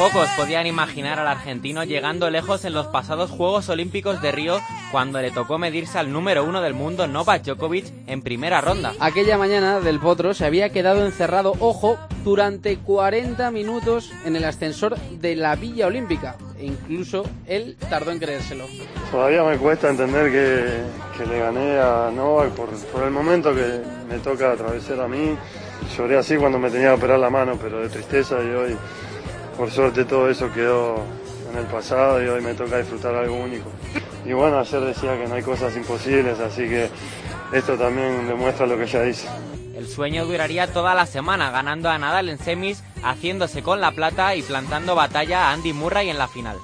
Pocos 0.00 0.30
podían 0.34 0.66
imaginar 0.66 1.18
al 1.18 1.28
argentino 1.28 1.84
llegando 1.84 2.30
lejos 2.30 2.64
en 2.64 2.72
los 2.72 2.86
pasados 2.86 3.30
Juegos 3.30 3.68
Olímpicos 3.68 4.22
de 4.22 4.32
Río 4.32 4.58
cuando 4.90 5.20
le 5.20 5.30
tocó 5.30 5.58
medirse 5.58 5.98
al 5.98 6.10
número 6.10 6.42
uno 6.42 6.62
del 6.62 6.72
mundo 6.72 7.06
Novak 7.06 7.42
Djokovic 7.42 7.84
en 8.06 8.22
primera 8.22 8.62
ronda. 8.62 8.94
Aquella 8.98 9.36
mañana 9.36 9.78
del 9.80 10.00
Potro 10.00 10.32
se 10.32 10.46
había 10.46 10.70
quedado 10.70 11.04
encerrado, 11.04 11.52
ojo, 11.60 11.98
durante 12.24 12.78
40 12.78 13.50
minutos 13.50 14.10
en 14.24 14.36
el 14.36 14.44
ascensor 14.44 14.96
de 14.96 15.36
la 15.36 15.54
Villa 15.54 15.88
Olímpica. 15.88 16.36
E 16.58 16.64
incluso 16.64 17.26
él 17.46 17.76
tardó 17.90 18.10
en 18.10 18.20
creérselo. 18.20 18.68
Todavía 19.10 19.44
me 19.44 19.58
cuesta 19.58 19.90
entender 19.90 20.32
que, 20.32 21.26
le 21.26 21.38
gané 21.38 21.78
a 21.78 22.10
Novak 22.10 22.52
por, 22.52 22.70
por 22.70 23.02
el 23.02 23.10
momento 23.10 23.54
que 23.54 23.82
me 24.08 24.18
toca 24.20 24.52
atravesar 24.52 24.98
a 24.98 25.08
mí. 25.08 25.36
Lloré 25.94 26.16
así 26.16 26.36
cuando 26.36 26.58
me 26.58 26.70
tenía 26.70 26.88
que 26.88 26.94
operar 26.94 27.18
la 27.18 27.28
mano, 27.28 27.58
pero 27.60 27.80
de 27.80 27.90
tristeza 27.90 28.36
y 28.42 28.48
hoy 28.48 28.76
por 29.60 29.70
suerte 29.70 30.06
todo 30.06 30.30
eso 30.30 30.50
quedó 30.54 31.04
en 31.52 31.58
el 31.58 31.66
pasado 31.66 32.22
y 32.24 32.26
hoy 32.26 32.40
me 32.40 32.54
toca 32.54 32.78
disfrutar 32.78 33.14
algo 33.14 33.36
único. 33.36 33.70
Y 34.24 34.32
bueno, 34.32 34.58
ayer 34.58 34.80
decía 34.80 35.18
que 35.18 35.28
no 35.28 35.34
hay 35.34 35.42
cosas 35.42 35.76
imposibles, 35.76 36.40
así 36.40 36.62
que 36.62 36.88
esto 37.52 37.74
también 37.74 38.26
demuestra 38.26 38.66
lo 38.66 38.78
que 38.78 38.86
ya 38.86 39.02
dice. 39.02 39.28
El 39.76 39.86
sueño 39.86 40.24
duraría 40.24 40.72
toda 40.72 40.94
la 40.94 41.04
semana, 41.04 41.50
ganando 41.50 41.90
a 41.90 41.98
Nadal 41.98 42.30
en 42.30 42.38
semis, 42.38 42.82
haciéndose 43.02 43.62
con 43.62 43.82
la 43.82 43.92
plata 43.92 44.34
y 44.34 44.40
plantando 44.40 44.94
batalla 44.94 45.50
a 45.50 45.52
Andy 45.52 45.74
Murray 45.74 46.08
en 46.08 46.16
la 46.16 46.28
final. 46.28 46.56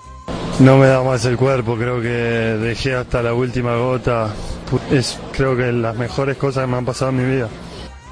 No 0.59 0.79
me 0.79 0.87
da 0.87 1.03
más 1.03 1.23
el 1.27 1.37
cuerpo, 1.37 1.77
creo 1.77 2.01
que 2.01 2.09
dejé 2.09 2.95
hasta 2.95 3.23
la 3.23 3.35
última 3.35 3.77
gota. 3.77 4.33
Es 4.91 5.21
creo 5.33 5.55
que 5.55 5.71
las 5.71 5.97
mejores 5.97 6.39
cosas 6.39 6.65
que 6.65 6.71
me 6.71 6.79
han 6.79 6.87
pasado 6.87 7.11
en 7.11 7.17
mi 7.19 7.35
vida. 7.37 7.51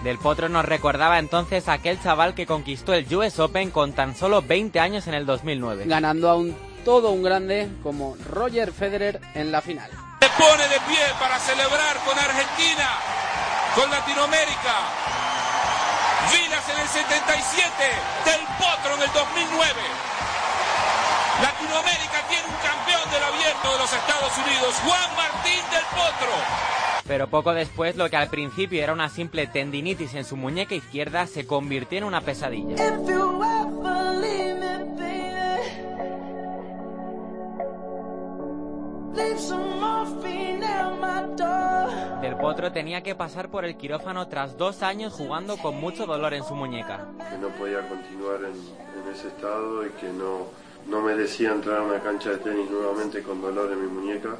Del 0.05 0.19
Potro 0.19 0.51
nos 0.51 0.67
recordaba 0.67 1.19
entonces 1.19 1.67
aquel 1.67 1.97
chaval 1.99 2.35
que 2.35 2.45
conquistó 2.45 2.93
el 2.93 3.09
US 3.17 3.38
Open 3.38 3.71
con 3.71 3.95
tan 3.95 4.14
solo 4.14 4.43
20 4.43 4.79
años 4.79 5.07
en 5.07 5.14
el 5.14 5.25
2009. 5.25 5.87
Ganando 5.87 6.29
a 6.29 6.37
un 6.37 6.55
todo 6.85 7.09
un 7.09 7.23
grande 7.23 7.71
como 7.83 8.14
Roger 8.29 8.71
Federer 8.71 9.19
en 9.33 9.51
la 9.51 9.62
final. 9.62 9.88
Se 10.21 10.29
pone 10.37 10.69
de 10.69 10.77
pie 10.85 11.01
para 11.19 11.38
celebrar 11.38 11.97
con 12.05 12.19
Argentina, 12.19 13.01
con 13.75 13.90
Latinoamérica. 13.90 14.77
Vilas 16.37 16.69
en 16.69 16.81
el 16.85 16.88
77, 16.88 17.73
Del 18.29 18.45
Potro 18.61 19.01
en 19.01 19.09
el 19.09 19.12
2009. 19.17 19.73
Latinoamérica 21.40 22.19
tiene 22.29 22.45
un 22.45 22.61
campeón 22.61 23.09
del 23.09 23.25
abierto 23.25 23.73
de 23.73 23.79
los 23.79 23.90
Estados 23.90 24.33
Unidos, 24.37 24.75
Juan 24.85 25.17
Martín 25.17 25.64
del 25.73 25.87
Potro 25.97 26.84
pero 27.07 27.29
poco 27.29 27.53
después 27.53 27.97
lo 27.97 28.09
que 28.09 28.17
al 28.17 28.29
principio 28.29 28.83
era 28.83 28.93
una 28.93 29.09
simple 29.09 29.47
tendinitis 29.47 30.14
en 30.14 30.25
su 30.25 30.37
muñeca 30.37 30.75
izquierda 30.75 31.27
se 31.27 31.47
convirtió 31.47 31.99
en 31.99 32.05
una 32.05 32.21
pesadilla. 32.21 32.77
Del 42.21 42.37
Potro 42.37 42.73
tenía 42.73 43.03
que 43.03 43.14
pasar 43.14 43.51
por 43.51 43.67
el 43.67 43.77
quirófano 43.77 44.29
tras 44.29 44.57
dos 44.57 44.83
años 44.83 45.12
jugando 45.12 45.59
con 45.59 45.79
mucho 45.79 46.07
dolor 46.07 46.33
en 46.33 46.43
su 46.43 46.55
muñeca. 46.55 47.07
Que 47.31 47.37
no 47.37 47.49
podía 47.51 47.87
continuar 47.87 48.40
en, 48.45 49.12
ese 49.12 49.29
estado 49.29 49.87
y 49.87 49.90
que 49.90 50.09
no, 50.09 50.47
no 50.88 51.03
merecía 51.03 51.53
entrar 51.53 51.81
a 51.81 51.83
una 51.83 52.01
cancha 52.01 52.31
de 52.31 52.38
tenis 52.38 52.71
nuevamente 52.71 53.23
con 53.23 53.43
dolor 53.43 53.71
en 53.73 53.83
mi 53.83 53.88
muñeca 53.88 54.37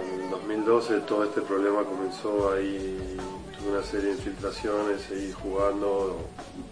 en 0.00 0.22
el 0.22 0.30
2012 0.30 1.00
todo 1.00 1.24
este 1.24 1.40
problema 1.42 1.84
comenzó 1.84 2.52
ahí, 2.52 3.16
tuve 3.56 3.72
una 3.72 3.82
serie 3.82 4.06
de 4.06 4.12
infiltraciones, 4.12 5.02
seguí 5.02 5.32
jugando 5.32 6.16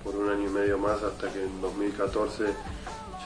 por 0.03 0.17
un 0.17 0.31
año 0.31 0.49
y 0.49 0.53
medio 0.53 0.79
más 0.79 1.03
hasta 1.03 1.33
que 1.33 1.43
en 1.43 1.61
2014 1.61 2.47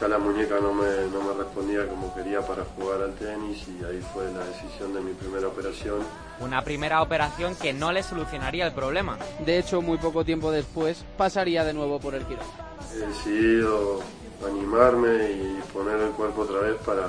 ya 0.00 0.09
la 0.09 0.18
muñeca 0.18 0.61
no 0.61 0.74
me, 0.74 0.85
no 1.11 1.22
me 1.22 1.35
respondía 1.38 1.88
como 1.88 2.14
quería 2.14 2.42
para 2.42 2.64
jugar 2.64 3.00
al 3.02 3.14
tenis 3.14 3.64
y 3.66 3.82
ahí 3.85 4.04
fue 4.12 4.30
la 4.30 4.44
decisión 4.44 4.92
de 4.92 5.00
mi 5.00 5.12
primera 5.14 5.48
operación. 5.48 6.00
Una 6.40 6.62
primera 6.62 7.00
operación 7.00 7.54
que 7.56 7.72
no 7.72 7.92
le 7.92 8.02
solucionaría 8.02 8.66
el 8.66 8.72
problema. 8.72 9.16
De 9.44 9.59
hecho, 9.59 9.80
muy 9.80 9.96
poco 9.96 10.22
tiempo 10.24 10.50
después 10.50 11.02
pasaría 11.16 11.64
de 11.64 11.72
nuevo 11.72 11.98
por 11.98 12.14
el 12.14 12.24
quirófano. 12.26 12.52
He 12.94 12.98
decidido 12.98 14.00
animarme 14.46 15.30
y 15.30 15.62
poner 15.72 15.98
el 16.00 16.11
cuerpo 16.11 16.42
otra 16.42 16.61
vez 16.61 16.76
para, 16.85 17.09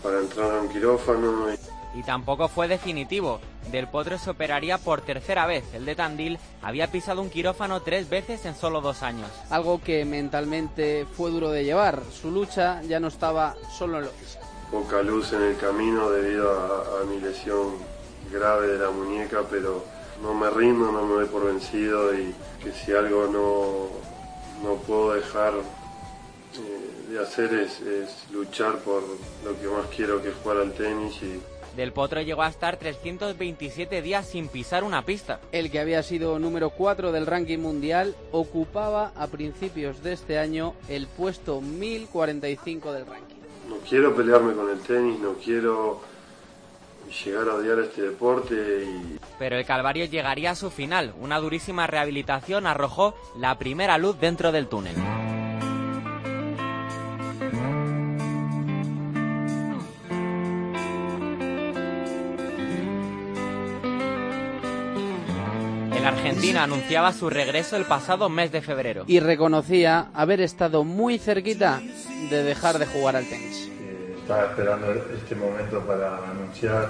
para 0.00 0.20
entrar 0.20 0.58
a 0.58 0.60
un 0.60 0.68
quirófano. 0.68 1.52
Y 1.52 1.56
y 1.98 2.04
tampoco 2.04 2.46
fue 2.46 2.68
definitivo. 2.68 3.40
Del 3.72 3.88
Potro 3.88 4.18
se 4.18 4.30
operaría 4.30 4.78
por 4.78 5.00
tercera 5.00 5.46
vez. 5.46 5.64
El 5.74 5.84
de 5.84 5.96
Tandil 5.96 6.38
había 6.62 6.92
pisado 6.92 7.20
un 7.20 7.28
quirófano 7.28 7.82
tres 7.82 8.08
veces 8.08 8.44
en 8.44 8.54
solo 8.54 8.80
dos 8.80 9.02
años. 9.02 9.28
Algo 9.50 9.80
que 9.82 10.04
mentalmente 10.04 11.06
fue 11.16 11.32
duro 11.32 11.50
de 11.50 11.64
llevar. 11.64 12.00
Su 12.12 12.30
lucha 12.30 12.80
ya 12.82 13.00
no 13.00 13.08
estaba 13.08 13.56
solo 13.76 13.98
en 13.98 14.04
lo 14.04 14.10
físico. 14.10 14.44
Poca 14.70 15.02
luz 15.02 15.32
en 15.32 15.42
el 15.42 15.56
camino 15.56 16.08
debido 16.08 16.52
a, 16.52 17.04
mi 17.04 17.20
lesión 17.20 17.74
grave 18.30 18.68
de 18.68 18.78
la 18.78 18.90
muñeca, 18.90 19.40
pero 19.50 19.84
no 20.22 20.34
me 20.34 20.50
rindo, 20.50 20.92
no 20.92 21.04
me 21.04 21.14
doy 21.14 21.26
por 21.26 21.46
vencido 21.46 22.14
y 22.14 22.32
que 22.62 22.70
si 22.72 22.92
algo 22.92 23.26
no, 23.26 24.68
no 24.68 24.76
puedo 24.82 25.14
dejar 25.14 25.54
eh, 25.54 27.10
de 27.10 27.18
hacer 27.18 27.54
es, 27.54 27.80
es 27.80 28.30
luchar 28.30 28.76
por 28.78 29.02
lo 29.44 29.60
que 29.60 29.66
más 29.66 29.86
quiero 29.94 30.22
que 30.22 30.28
es 30.28 30.34
jugar 30.36 30.58
al 30.58 30.72
tenis 30.74 31.16
y 31.22 31.40
Del 31.78 31.92
Potro 31.92 32.20
llegó 32.20 32.42
a 32.42 32.48
estar 32.48 32.76
327 32.76 34.02
días 34.02 34.26
sin 34.26 34.48
pisar 34.48 34.82
una 34.82 35.02
pista. 35.02 35.38
El 35.52 35.70
que 35.70 35.78
había 35.78 36.02
sido 36.02 36.40
número 36.40 36.70
4 36.70 37.12
del 37.12 37.24
ranking 37.24 37.58
mundial 37.58 38.16
ocupaba 38.32 39.12
a 39.14 39.28
principios 39.28 40.02
de 40.02 40.14
este 40.14 40.40
año 40.40 40.74
el 40.88 41.06
puesto 41.06 41.60
1045 41.60 42.92
del 42.92 43.06
ranking. 43.06 43.36
No 43.68 43.76
quiero 43.88 44.12
pelearme 44.16 44.54
con 44.54 44.68
el 44.68 44.80
tenis, 44.80 45.20
no 45.20 45.34
quiero 45.34 46.00
llegar 47.24 47.48
a 47.48 47.54
odiar 47.54 47.78
este 47.78 48.02
deporte 48.02 48.56
y 48.56 49.18
Pero 49.38 49.56
el 49.56 49.64
Calvario 49.64 50.06
llegaría 50.06 50.50
a 50.50 50.56
su 50.56 50.72
final. 50.72 51.14
Una 51.20 51.38
durísima 51.38 51.86
rehabilitación 51.86 52.66
arrojó 52.66 53.14
la 53.36 53.56
primera 53.56 53.98
luz 53.98 54.18
dentro 54.18 54.50
del 54.50 54.66
túnel. 54.66 54.96
El 66.50 66.56
argentino 66.56 66.74
anunciaba 66.76 67.12
su 67.12 67.28
regreso 67.30 67.76
el 67.76 67.84
pasado 67.84 68.28
mes 68.28 68.50
de 68.52 68.62
febrero. 68.62 69.04
Y 69.06 69.20
reconocía 69.20 70.08
haber 70.14 70.40
estado 70.40 70.84
muy 70.84 71.18
cerquita 71.18 71.80
de 72.30 72.42
dejar 72.42 72.78
de 72.78 72.86
jugar 72.86 73.16
al 73.16 73.26
tenis. 73.28 73.68
eh, 73.80 74.16
estaba 74.18 74.44
esperando 74.46 74.86
este 75.14 75.34
momento 75.34 75.80
para 75.86 76.16
anunciar 76.30 76.88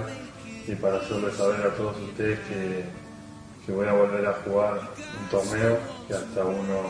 y 0.67 0.75
para 0.75 0.97
hacerles 0.97 1.35
saber 1.35 1.61
a 1.67 1.75
todos 1.75 1.97
ustedes 1.99 2.39
que, 2.47 2.83
que 3.65 3.71
voy 3.71 3.87
a 3.87 3.93
volver 3.93 4.25
a 4.27 4.33
jugar 4.45 4.79
un 5.21 5.29
torneo 5.29 5.77
que 6.07 6.13
hasta 6.13 6.43
uno 6.45 6.83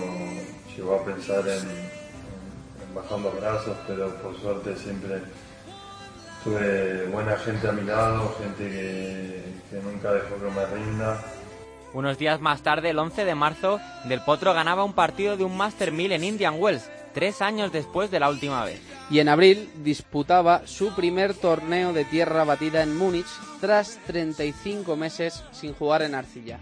llegó 0.76 0.96
a 0.96 1.06
pensar 1.06 1.48
en, 1.48 1.60
en 1.68 2.96
bajar 2.96 3.20
los 3.20 3.36
brazos, 3.40 3.78
pero 3.88 4.10
por 4.16 4.40
suerte 4.40 4.76
siempre 4.76 5.22
tuve 6.44 7.06
buena 7.08 7.36
gente 7.38 7.68
a 7.68 7.72
mi 7.72 7.84
lado, 7.84 8.36
gente 8.40 8.64
que, 8.70 9.44
que 9.70 9.82
nunca 9.84 10.12
dejó 10.14 10.36
que 10.36 10.52
me 10.52 10.66
rinda. 10.68 11.20
Unos 11.94 12.20
días 12.20 12.40
más 12.40 12.62
tarde, 12.62 12.92
el 12.92 13.00
11 13.00 13.26
de 13.26 13.34
marzo, 13.34 13.80
Del 14.06 14.22
Potro 14.22 14.54
ganaba 14.54 14.84
un 14.84 14.94
partido 14.94 15.38
de 15.38 15.44
un 15.44 15.58
Master 15.58 15.92
1000 15.92 16.12
en 16.12 16.24
Indian 16.24 16.56
Wells, 16.60 16.90
tres 17.14 17.42
años 17.42 17.72
después 17.72 18.12
de 18.12 18.20
la 18.20 18.30
última 18.30 18.66
vez. 18.66 18.82
Y 19.10 19.20
en 19.20 19.30
abril 19.30 19.70
disputaba 19.84 20.66
su 20.66 20.94
primer 20.96 21.34
torneo 21.34 21.94
de 21.94 22.06
tierra 22.06 22.44
batida 22.44 22.84
en 22.84 22.98
Múnich 22.98 23.28
tras 23.60 23.98
35 24.08 24.96
meses 24.96 25.44
sin 25.52 25.74
jugar 25.74 26.04
en 26.04 26.16
arcilla. 26.16 26.60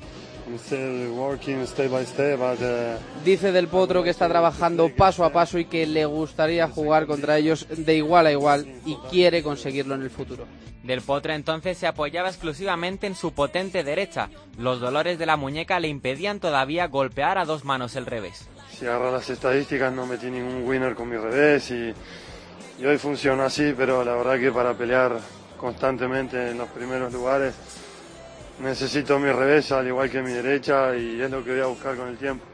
I'm 0.47 0.57
still 0.57 1.09
working 1.09 1.67
step 1.67 1.91
by 1.91 2.05
step, 2.05 2.39
but 2.39 2.61
uh, 2.61 2.97
Dice 3.25 3.51
Del 3.51 3.67
Potro 3.67 4.01
que 4.01 4.11
está 4.11 4.29
trabajando 4.29 4.89
paso 4.95 5.25
a 5.25 5.33
paso 5.33 5.59
y 5.59 5.65
que 5.65 5.85
le 5.85 6.05
gustaría 6.05 6.69
jugar 6.69 7.05
contra 7.05 7.37
ellos 7.37 7.67
de 7.69 7.95
igual 7.97 8.27
a 8.27 8.31
igual 8.31 8.65
y 8.85 8.95
quiere 9.11 9.43
conseguirlo 9.43 9.95
en 9.95 10.03
el 10.03 10.09
futuro. 10.09 10.45
Del 10.83 11.01
Potro 11.01 11.33
entonces 11.33 11.77
se 11.77 11.85
apoyaba 11.85 12.29
exclusivamente 12.29 13.07
en 13.07 13.15
su 13.15 13.33
potente 13.33 13.83
derecha. 13.83 14.29
Los 14.57 14.79
dolores 14.79 15.19
de 15.19 15.25
la 15.25 15.35
muñeca 15.35 15.81
le 15.81 15.89
impedían 15.89 16.39
todavía 16.39 16.87
golpear 16.87 17.37
a 17.37 17.43
dos 17.43 17.65
manos 17.65 17.97
el 17.97 18.05
revés. 18.05 18.47
Si 18.77 18.85
agarras 18.85 19.13
las 19.13 19.29
estadísticas 19.29 19.91
no 19.91 20.05
metí 20.05 20.29
ningún 20.29 20.67
winner 20.67 20.93
con 20.93 21.09
mi 21.09 21.17
revés 21.17 21.71
y, 21.71 21.93
y 22.79 22.85
hoy 22.85 22.97
funciona 22.97 23.45
así, 23.45 23.73
pero 23.75 24.03
la 24.03 24.15
verdad 24.15 24.39
que 24.39 24.51
para 24.51 24.73
pelear 24.75 25.17
constantemente 25.57 26.51
en 26.51 26.59
los 26.59 26.69
primeros 26.69 27.11
lugares 27.11 27.55
necesito 28.59 29.17
mi 29.17 29.31
revés 29.31 29.71
al 29.71 29.87
igual 29.87 30.09
que 30.11 30.21
mi 30.21 30.31
derecha 30.31 30.95
y 30.95 31.19
es 31.19 31.31
lo 31.31 31.43
que 31.43 31.51
voy 31.51 31.61
a 31.61 31.65
buscar 31.65 31.95
con 31.95 32.09
el 32.09 32.17
tiempo. 32.17 32.45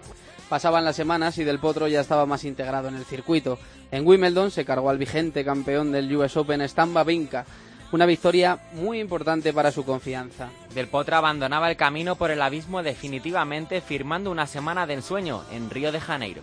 Pasaban 0.48 0.86
las 0.86 0.96
semanas 0.96 1.38
y 1.40 1.44
Del 1.44 1.60
Potro 1.60 1.88
ya 1.88 2.02
estaba 2.02 2.26
más 2.26 2.44
integrado 2.46 2.88
en 2.88 2.96
el 2.96 3.06
circuito. 3.06 3.58
En 3.92 4.06
Wimbledon 4.06 4.52
se 4.52 4.66
cargó 4.66 4.90
al 4.90 4.98
vigente 4.98 5.44
campeón 5.44 5.92
del 5.92 6.16
US 6.16 6.38
Open 6.38 6.62
Stan 6.62 6.96
Wawrinka, 6.96 7.46
una 7.94 8.08
victoria 8.08 8.58
muy 8.74 9.00
importante 9.00 9.54
para 9.54 9.72
su 9.72 9.86
confianza. 9.86 10.50
Del 10.74 10.88
Potro 10.88 11.16
abandonaba 11.16 11.70
el 11.70 11.78
camino 11.78 12.16
por 12.16 12.32
el 12.32 12.42
abismo 12.42 12.82
definitivamente 12.82 13.82
firmando 13.82 14.32
una 14.32 14.48
semana 14.48 14.88
de 14.88 14.96
ensueño 14.96 15.44
en 15.52 15.70
Río 15.70 15.92
de 15.92 16.00
Janeiro. 16.00 16.42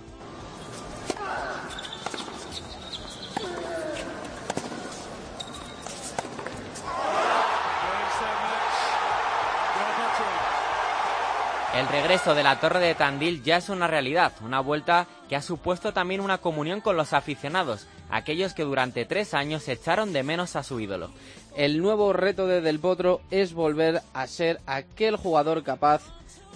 El 11.75 11.89
regreso 11.89 12.35
de 12.37 12.43
la 12.45 12.61
Torre 12.61 12.79
de 12.79 12.95
Tandil 12.95 13.43
ya 13.43 13.57
es 13.57 13.69
una 13.71 13.89
realidad, 13.89 14.33
una 14.45 14.61
vuelta 14.61 15.07
que 15.29 15.35
ha 15.35 15.43
supuesto 15.43 15.93
también 15.93 16.21
una 16.21 16.39
comunión 16.39 16.81
con 16.81 16.97
los 16.97 17.13
aficionados, 17.13 17.89
aquellos 18.11 18.55
que 18.55 18.65
durante 18.65 19.05
tres 19.05 19.35
años 19.35 19.69
echaron 19.69 20.13
de 20.13 20.23
menos 20.23 20.57
a 20.57 20.63
su 20.63 20.81
ídolo. 20.81 21.11
El 21.57 21.81
nuevo 21.81 22.13
reto 22.13 22.47
de 22.47 22.61
Del 22.61 22.79
Potro 22.79 23.21
es 23.31 23.55
volver 23.55 24.03
a 24.15 24.27
ser 24.27 24.61
aquel 24.67 25.17
jugador 25.17 25.63
capaz 25.63 26.03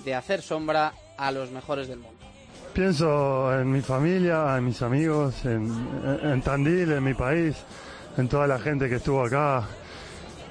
de 0.04 0.14
hacer 0.14 0.42
sombra 0.42 0.92
a 1.16 1.30
los 1.32 1.50
mejores 1.50 1.88
del 1.88 1.98
mundo. 1.98 2.18
Pienso 2.72 3.56
en 3.58 3.70
mi 3.70 3.80
familia, 3.80 4.56
en 4.56 4.64
mis 4.64 4.82
amigos, 4.82 5.44
en, 5.44 6.42
Tandil, 6.42 6.92
en 6.92 7.04
mi 7.04 7.14
país, 7.14 7.56
en 8.16 8.28
toda 8.28 8.46
la 8.46 8.58
gente 8.58 8.88
que 8.88 8.96
estuvo 8.96 9.24
acá. 9.24 9.64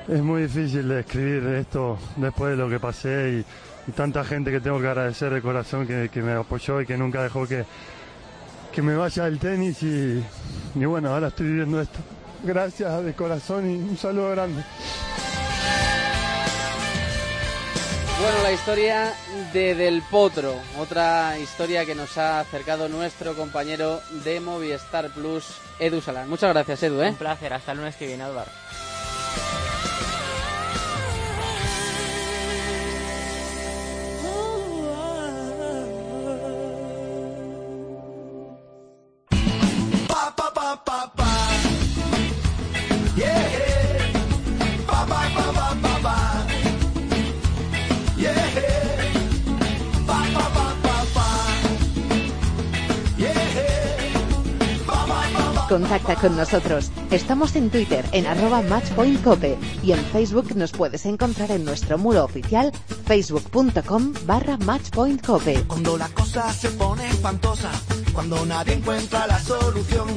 Es 0.07 0.21
muy 0.21 0.43
difícil 0.43 0.89
escribir 0.91 1.45
esto 1.55 1.97
después 2.17 2.51
de 2.51 2.57
lo 2.57 2.69
que 2.69 2.79
pasé 2.79 3.45
y, 3.87 3.89
y 3.89 3.91
tanta 3.93 4.23
gente 4.23 4.51
que 4.51 4.61
tengo 4.61 4.79
que 4.79 4.87
agradecer 4.87 5.33
de 5.33 5.41
corazón 5.41 5.85
que, 5.85 6.09
que 6.09 6.21
me 6.21 6.33
apoyó 6.33 6.81
y 6.81 6.85
que 6.85 6.97
nunca 6.97 7.23
dejó 7.23 7.45
que, 7.45 7.65
que 8.73 8.81
me 8.81 8.95
vaya 8.95 9.27
el 9.27 9.39
tenis 9.39 9.83
y, 9.83 10.23
y 10.75 10.85
bueno, 10.85 11.13
ahora 11.13 11.27
estoy 11.27 11.47
viviendo 11.47 11.79
esto. 11.79 11.99
Gracias 12.43 13.03
de 13.03 13.13
corazón 13.13 13.69
y 13.69 13.75
un 13.75 13.97
saludo 13.97 14.31
grande. 14.31 14.63
Bueno, 18.19 18.37
la 18.41 18.51
historia 18.51 19.13
de 19.51 19.75
Del 19.75 20.01
Potro, 20.09 20.55
otra 20.79 21.37
historia 21.39 21.85
que 21.85 21.93
nos 21.93 22.17
ha 22.17 22.39
acercado 22.39 22.87
nuestro 22.89 23.33
compañero 23.33 24.01
de 24.23 24.39
Movistar 24.39 25.09
Plus, 25.11 25.45
Edu 25.77 26.01
Salán. 26.01 26.29
Muchas 26.29 26.53
gracias, 26.53 26.83
Edu. 26.83 27.01
¿eh? 27.01 27.09
Un 27.09 27.15
placer, 27.15 27.53
hasta 27.53 27.73
el 27.73 27.79
lunes 27.79 27.95
que 27.95 28.07
viene, 28.07 28.23
Álvaro. 28.23 28.49
Contacta 55.93 56.27
con 56.27 56.35
nosotros. 56.35 56.89
Estamos 57.11 57.55
en 57.55 57.69
Twitter 57.69 58.03
en 58.13 58.25
arroba 58.25 58.63
matchpointcope 58.63 59.59
y 59.83 59.91
en 59.91 59.99
Facebook 60.05 60.55
nos 60.55 60.71
puedes 60.71 61.05
encontrar 61.05 61.51
en 61.51 61.63
nuestro 61.63 61.99
muro 61.99 62.23
oficial 62.23 62.71
facebook.com 63.05 64.13
barra 64.25 64.57
matchpointcope. 64.57 65.65
Cuando 65.67 65.95
la 65.95 66.09
cosa 66.09 66.51
se 66.51 66.69
pone 66.69 67.07
espantosa, 67.07 67.69
cuando 68.11 68.43
nadie 68.43 68.73
encuentra 68.73 69.27
la 69.27 69.37
solución, 69.37 70.07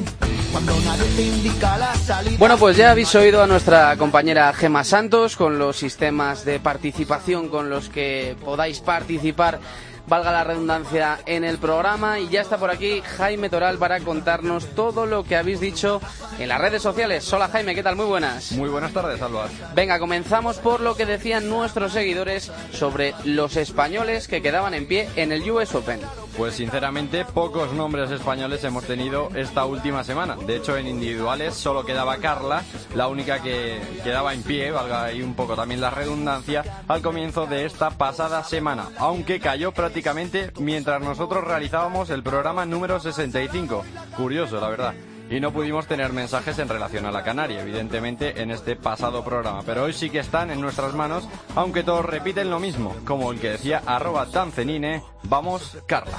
cuando 0.51 0.73
nadie 0.79 1.05
te 1.15 1.21
indica 1.21 1.77
la 1.77 1.93
salida. 1.93 2.37
Bueno, 2.39 2.57
pues 2.57 2.75
ya 2.75 2.89
habéis 2.89 3.13
oído 3.13 3.43
a 3.43 3.45
nuestra 3.45 3.95
compañera 3.97 4.51
Gema 4.53 4.83
Santos 4.83 5.35
con 5.35 5.59
los 5.59 5.77
sistemas 5.77 6.43
de 6.43 6.59
participación 6.59 7.49
con 7.49 7.69
los 7.69 7.89
que 7.89 8.35
podáis 8.43 8.79
participar 8.79 9.59
valga 10.07 10.31
la 10.31 10.43
redundancia, 10.43 11.19
en 11.25 11.43
el 11.43 11.57
programa. 11.57 12.19
Y 12.19 12.29
ya 12.29 12.41
está 12.41 12.57
por 12.57 12.71
aquí 12.71 13.01
Jaime 13.17 13.49
Toral 13.49 13.77
para 13.77 13.99
contarnos 13.99 14.65
todo 14.75 15.05
lo 15.05 15.23
que 15.23 15.35
habéis 15.35 15.59
dicho 15.59 16.01
en 16.39 16.49
las 16.49 16.59
redes 16.59 16.81
sociales. 16.81 17.31
Hola 17.31 17.49
Jaime, 17.49 17.75
¿qué 17.75 17.83
tal? 17.83 17.95
Muy 17.95 18.05
buenas. 18.05 18.53
Muy 18.53 18.69
buenas 18.69 18.93
tardes, 18.93 19.21
Álvaro. 19.21 19.49
Venga, 19.75 19.99
comenzamos 19.99 20.57
por 20.57 20.81
lo 20.81 20.95
que 20.95 21.05
decían 21.05 21.49
nuestros 21.49 21.93
seguidores 21.93 22.51
sobre 22.71 23.13
los 23.23 23.55
españoles 23.57 24.27
que 24.27 24.41
quedaban 24.41 24.73
en 24.73 24.87
pie 24.87 25.09
en 25.15 25.31
el 25.31 25.49
US 25.51 25.75
Open. 25.75 25.99
Pues 26.37 26.53
sinceramente, 26.53 27.25
pocos 27.25 27.73
nombres 27.73 28.11
españoles 28.11 28.63
hemos 28.63 28.83
tenido 28.83 29.29
esta 29.33 29.65
última 29.65 30.03
semana. 30.03 30.35
De 30.35 30.57
hecho, 30.57 30.77
en 30.77 30.87
individuales 30.87 31.55
solo 31.55 31.83
quedaba 31.83 32.17
Carla, 32.17 32.63
la 32.93 33.07
única 33.07 33.41
que 33.41 33.81
quedaba 34.03 34.35
en 34.35 34.43
pie, 34.43 34.69
valga 34.69 35.05
ahí 35.05 35.23
un 35.23 35.33
poco 35.33 35.55
también 35.55 35.81
la 35.81 35.89
redundancia, 35.89 36.83
al 36.87 37.01
comienzo 37.01 37.47
de 37.47 37.65
esta 37.65 37.89
pasada 37.89 38.43
semana, 38.43 38.89
aunque 38.99 39.39
cayó 39.39 39.71
prácticamente 39.71 40.51
mientras 40.59 41.01
nosotros 41.01 41.43
realizábamos 41.43 42.11
el 42.11 42.21
programa 42.21 42.67
número 42.67 42.99
65. 42.99 43.83
Curioso, 44.15 44.61
la 44.61 44.69
verdad. 44.69 44.93
Y 45.29 45.39
no 45.39 45.51
pudimos 45.51 45.87
tener 45.87 46.13
mensajes 46.13 46.57
en 46.59 46.69
relación 46.69 47.05
a 47.05 47.11
la 47.11 47.23
Canaria, 47.23 47.61
evidentemente, 47.61 48.41
en 48.41 48.51
este 48.51 48.75
pasado 48.75 49.23
programa. 49.23 49.61
Pero 49.65 49.83
hoy 49.83 49.93
sí 49.93 50.09
que 50.09 50.19
están 50.19 50.51
en 50.51 50.61
nuestras 50.61 50.93
manos, 50.93 51.27
aunque 51.55 51.83
todos 51.83 52.05
repiten 52.05 52.49
lo 52.49 52.59
mismo, 52.59 52.95
como 53.05 53.31
el 53.31 53.39
que 53.39 53.51
decía 53.51 53.81
arroba 53.85 54.25
tancenine, 54.27 55.03
vamos 55.23 55.77
Carla. 55.85 56.17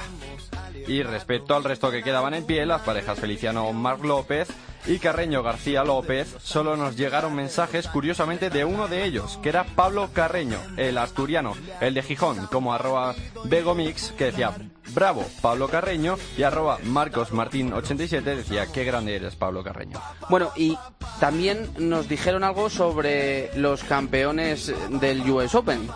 Y 0.87 1.03
respecto 1.03 1.55
al 1.55 1.63
resto 1.63 1.91
que 1.91 2.03
quedaban 2.03 2.33
en 2.33 2.45
pie, 2.45 2.65
las 2.65 2.81
parejas 2.81 3.19
Feliciano 3.19 3.71
Marc 3.73 4.03
López 4.03 4.47
y 4.89 4.97
Carreño 4.97 5.43
García 5.43 5.83
López, 5.83 6.35
solo 6.41 6.75
nos 6.75 6.97
llegaron 6.97 7.35
mensajes 7.35 7.87
curiosamente 7.87 8.49
de 8.49 8.65
uno 8.65 8.87
de 8.87 9.05
ellos, 9.05 9.39
que 9.43 9.49
era 9.49 9.63
Pablo 9.63 10.09
Carreño, 10.11 10.57
el 10.77 10.97
asturiano, 10.97 11.53
el 11.79 11.93
de 11.93 12.01
Gijón, 12.01 12.47
como 12.47 12.73
arroba 12.73 13.13
Begomix, 13.45 14.11
que 14.17 14.25
decía 14.25 14.51
bravo 14.93 15.23
Pablo 15.41 15.67
Carreño 15.67 16.17
y 16.35 16.41
arroba 16.41 16.79
Marcos 16.83 17.31
Martín 17.31 17.71
87 17.71 18.35
decía 18.35 18.65
qué 18.73 18.83
grande 18.83 19.15
eres 19.15 19.35
Pablo 19.35 19.63
Carreño. 19.63 20.01
Bueno, 20.29 20.51
y 20.55 20.75
también 21.19 21.69
nos 21.77 22.09
dijeron 22.09 22.43
algo 22.43 22.71
sobre 22.71 23.55
los 23.55 23.83
campeones 23.83 24.73
del 24.99 25.29
US 25.29 25.53
Open. 25.53 25.87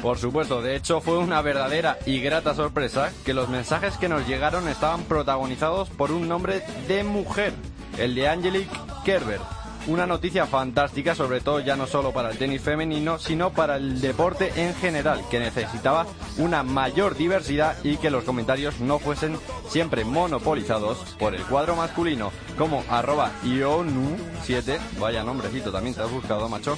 Por 0.00 0.16
supuesto, 0.18 0.62
de 0.62 0.76
hecho 0.76 1.00
fue 1.00 1.18
una 1.18 1.42
verdadera 1.42 1.98
y 2.06 2.20
grata 2.20 2.54
sorpresa 2.54 3.10
que 3.24 3.34
los 3.34 3.48
mensajes 3.48 3.96
que 3.96 4.08
nos 4.08 4.28
llegaron 4.28 4.68
estaban 4.68 5.02
protagonizados 5.02 5.90
por 5.90 6.12
un 6.12 6.28
nombre 6.28 6.62
de 6.86 7.02
mujer, 7.02 7.52
el 7.98 8.14
de 8.14 8.28
Angelique 8.28 8.76
Kerber. 9.04 9.57
Una 9.86 10.06
noticia 10.06 10.46
fantástica, 10.46 11.14
sobre 11.14 11.40
todo 11.40 11.60
ya 11.60 11.76
no 11.76 11.86
solo 11.86 12.12
para 12.12 12.30
el 12.30 12.38
tenis 12.38 12.60
femenino, 12.60 13.18
sino 13.18 13.50
para 13.50 13.76
el 13.76 14.00
deporte 14.00 14.52
en 14.56 14.74
general, 14.74 15.22
que 15.30 15.38
necesitaba 15.38 16.06
una 16.36 16.62
mayor 16.62 17.16
diversidad 17.16 17.76
y 17.82 17.96
que 17.96 18.10
los 18.10 18.24
comentarios 18.24 18.80
no 18.80 18.98
fuesen 18.98 19.38
siempre 19.68 20.04
monopolizados 20.04 20.98
por 21.18 21.34
el 21.34 21.42
cuadro 21.42 21.76
masculino, 21.76 22.32
como 22.58 22.84
arroba 22.90 23.30
ionu7, 23.44 24.78
vaya 24.98 25.22
nombrecito 25.22 25.72
también 25.72 25.94
te 25.94 26.02
has 26.02 26.10
buscado, 26.10 26.48
macho, 26.48 26.76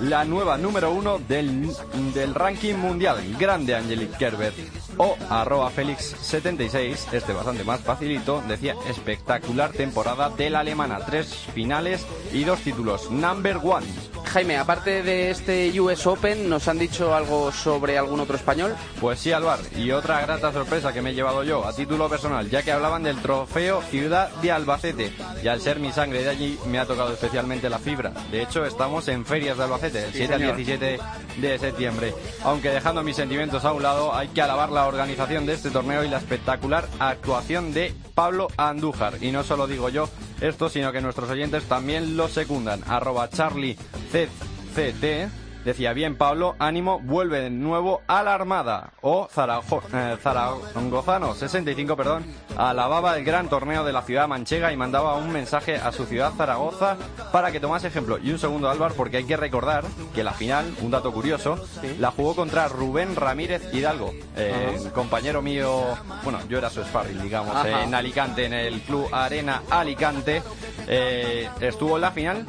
la 0.00 0.24
nueva 0.24 0.58
número 0.58 0.92
uno 0.92 1.18
del, 1.18 1.68
del 2.14 2.34
ranking 2.34 2.74
mundial, 2.74 3.18
grande 3.38 3.74
Angelique 3.74 4.18
Kerber, 4.18 4.52
o 4.98 5.16
arroba 5.30 5.70
Félix76, 5.70 7.12
este 7.12 7.32
bastante 7.32 7.64
más 7.64 7.80
facilito, 7.80 8.42
decía 8.46 8.76
espectacular 8.88 9.72
temporada 9.72 10.30
de 10.30 10.50
la 10.50 10.60
alemana, 10.60 10.98
tres 11.04 11.34
finales 11.54 12.04
y 12.32 12.41
dos 12.44 12.60
títulos, 12.60 13.10
number 13.10 13.58
one. 13.62 13.86
Jaime, 14.32 14.56
aparte 14.56 15.02
de 15.02 15.30
este 15.30 15.78
US 15.78 16.06
Open, 16.06 16.48
¿nos 16.48 16.66
han 16.66 16.78
dicho 16.78 17.14
algo 17.14 17.52
sobre 17.52 17.98
algún 17.98 18.20
otro 18.20 18.36
español? 18.36 18.74
Pues 19.00 19.20
sí, 19.20 19.30
Alvar, 19.30 19.58
y 19.76 19.90
otra 19.90 20.22
grata 20.22 20.52
sorpresa 20.52 20.92
que 20.92 21.02
me 21.02 21.10
he 21.10 21.14
llevado 21.14 21.44
yo 21.44 21.66
a 21.66 21.74
título 21.74 22.08
personal, 22.08 22.48
ya 22.48 22.62
que 22.62 22.72
hablaban 22.72 23.02
del 23.02 23.18
trofeo 23.20 23.82
Ciudad 23.82 24.30
de 24.40 24.50
Albacete, 24.50 25.12
y 25.42 25.48
al 25.48 25.60
ser 25.60 25.80
mi 25.80 25.92
sangre 25.92 26.22
de 26.22 26.30
allí 26.30 26.58
me 26.66 26.78
ha 26.78 26.86
tocado 26.86 27.12
especialmente 27.12 27.68
la 27.68 27.78
fibra. 27.78 28.12
De 28.30 28.42
hecho, 28.42 28.64
estamos 28.64 29.06
en 29.08 29.26
Ferias 29.26 29.58
de 29.58 29.64
Albacete, 29.64 30.00
del 30.00 30.12
Sí, 30.12 30.18
7 30.18 30.34
al 30.34 30.40
señor. 30.40 30.56
17 30.56 30.98
de 31.36 31.58
septiembre. 31.58 32.14
Aunque 32.44 32.70
dejando 32.70 33.02
mis 33.02 33.16
sentimientos 33.16 33.64
a 33.66 33.72
un 33.72 33.82
lado, 33.82 34.14
hay 34.14 34.28
que 34.28 34.40
alabar 34.40 34.70
la 34.70 34.86
organización 34.86 35.44
de 35.44 35.54
este 35.54 35.70
torneo 35.70 36.04
y 36.04 36.08
la 36.08 36.18
espectacular 36.18 36.88
actuación 36.98 37.74
de 37.74 37.94
Pablo 38.14 38.48
Andújar. 38.56 39.22
Y 39.22 39.30
no 39.30 39.42
solo 39.42 39.66
digo 39.66 39.88
yo 39.90 40.08
esto, 40.42 40.68
sino 40.68 40.92
que 40.92 41.00
nuestros 41.00 41.30
oyentes 41.30 41.64
también 41.64 42.16
lo 42.16 42.28
secundan. 42.28 42.82
Arroba 42.86 43.30
Charlie 43.30 43.76
CCT. 44.10 45.41
Decía 45.64 45.92
bien 45.92 46.16
Pablo, 46.16 46.56
ánimo, 46.58 46.98
vuelve 46.98 47.40
de 47.40 47.50
nuevo 47.50 48.02
a 48.08 48.24
la 48.24 48.34
Armada. 48.34 48.90
O 49.00 49.28
Zarajo- 49.28 49.82
eh, 49.94 50.16
Zaragozano 50.20 51.34
65, 51.34 51.96
perdón, 51.96 52.24
alababa 52.56 53.16
el 53.16 53.24
gran 53.24 53.48
torneo 53.48 53.84
de 53.84 53.92
la 53.92 54.02
ciudad 54.02 54.26
manchega 54.26 54.72
y 54.72 54.76
mandaba 54.76 55.14
un 55.14 55.30
mensaje 55.30 55.76
a 55.76 55.92
su 55.92 56.04
ciudad 56.06 56.32
Zaragoza 56.36 56.96
para 57.30 57.52
que 57.52 57.60
tomase 57.60 57.86
ejemplo. 57.86 58.18
Y 58.18 58.32
un 58.32 58.40
segundo 58.40 58.68
Álvaro, 58.68 58.94
porque 58.96 59.18
hay 59.18 59.24
que 59.24 59.36
recordar 59.36 59.84
que 60.14 60.24
la 60.24 60.32
final, 60.32 60.74
un 60.80 60.90
dato 60.90 61.12
curioso, 61.12 61.64
la 62.00 62.10
jugó 62.10 62.34
contra 62.34 62.66
Rubén 62.66 63.14
Ramírez 63.14 63.62
Hidalgo, 63.72 64.12
eh, 64.36 64.78
compañero 64.92 65.42
mío, 65.42 65.82
bueno, 66.24 66.40
yo 66.48 66.58
era 66.58 66.70
su 66.70 66.82
sparring, 66.82 67.22
digamos, 67.22 67.54
en 67.64 67.94
Alicante, 67.94 68.46
en 68.46 68.52
el 68.52 68.80
Club 68.80 69.08
Arena 69.12 69.62
Alicante. 69.70 70.42
Eh, 70.88 71.48
estuvo 71.60 71.94
en 71.94 72.00
la 72.02 72.10
final, 72.10 72.44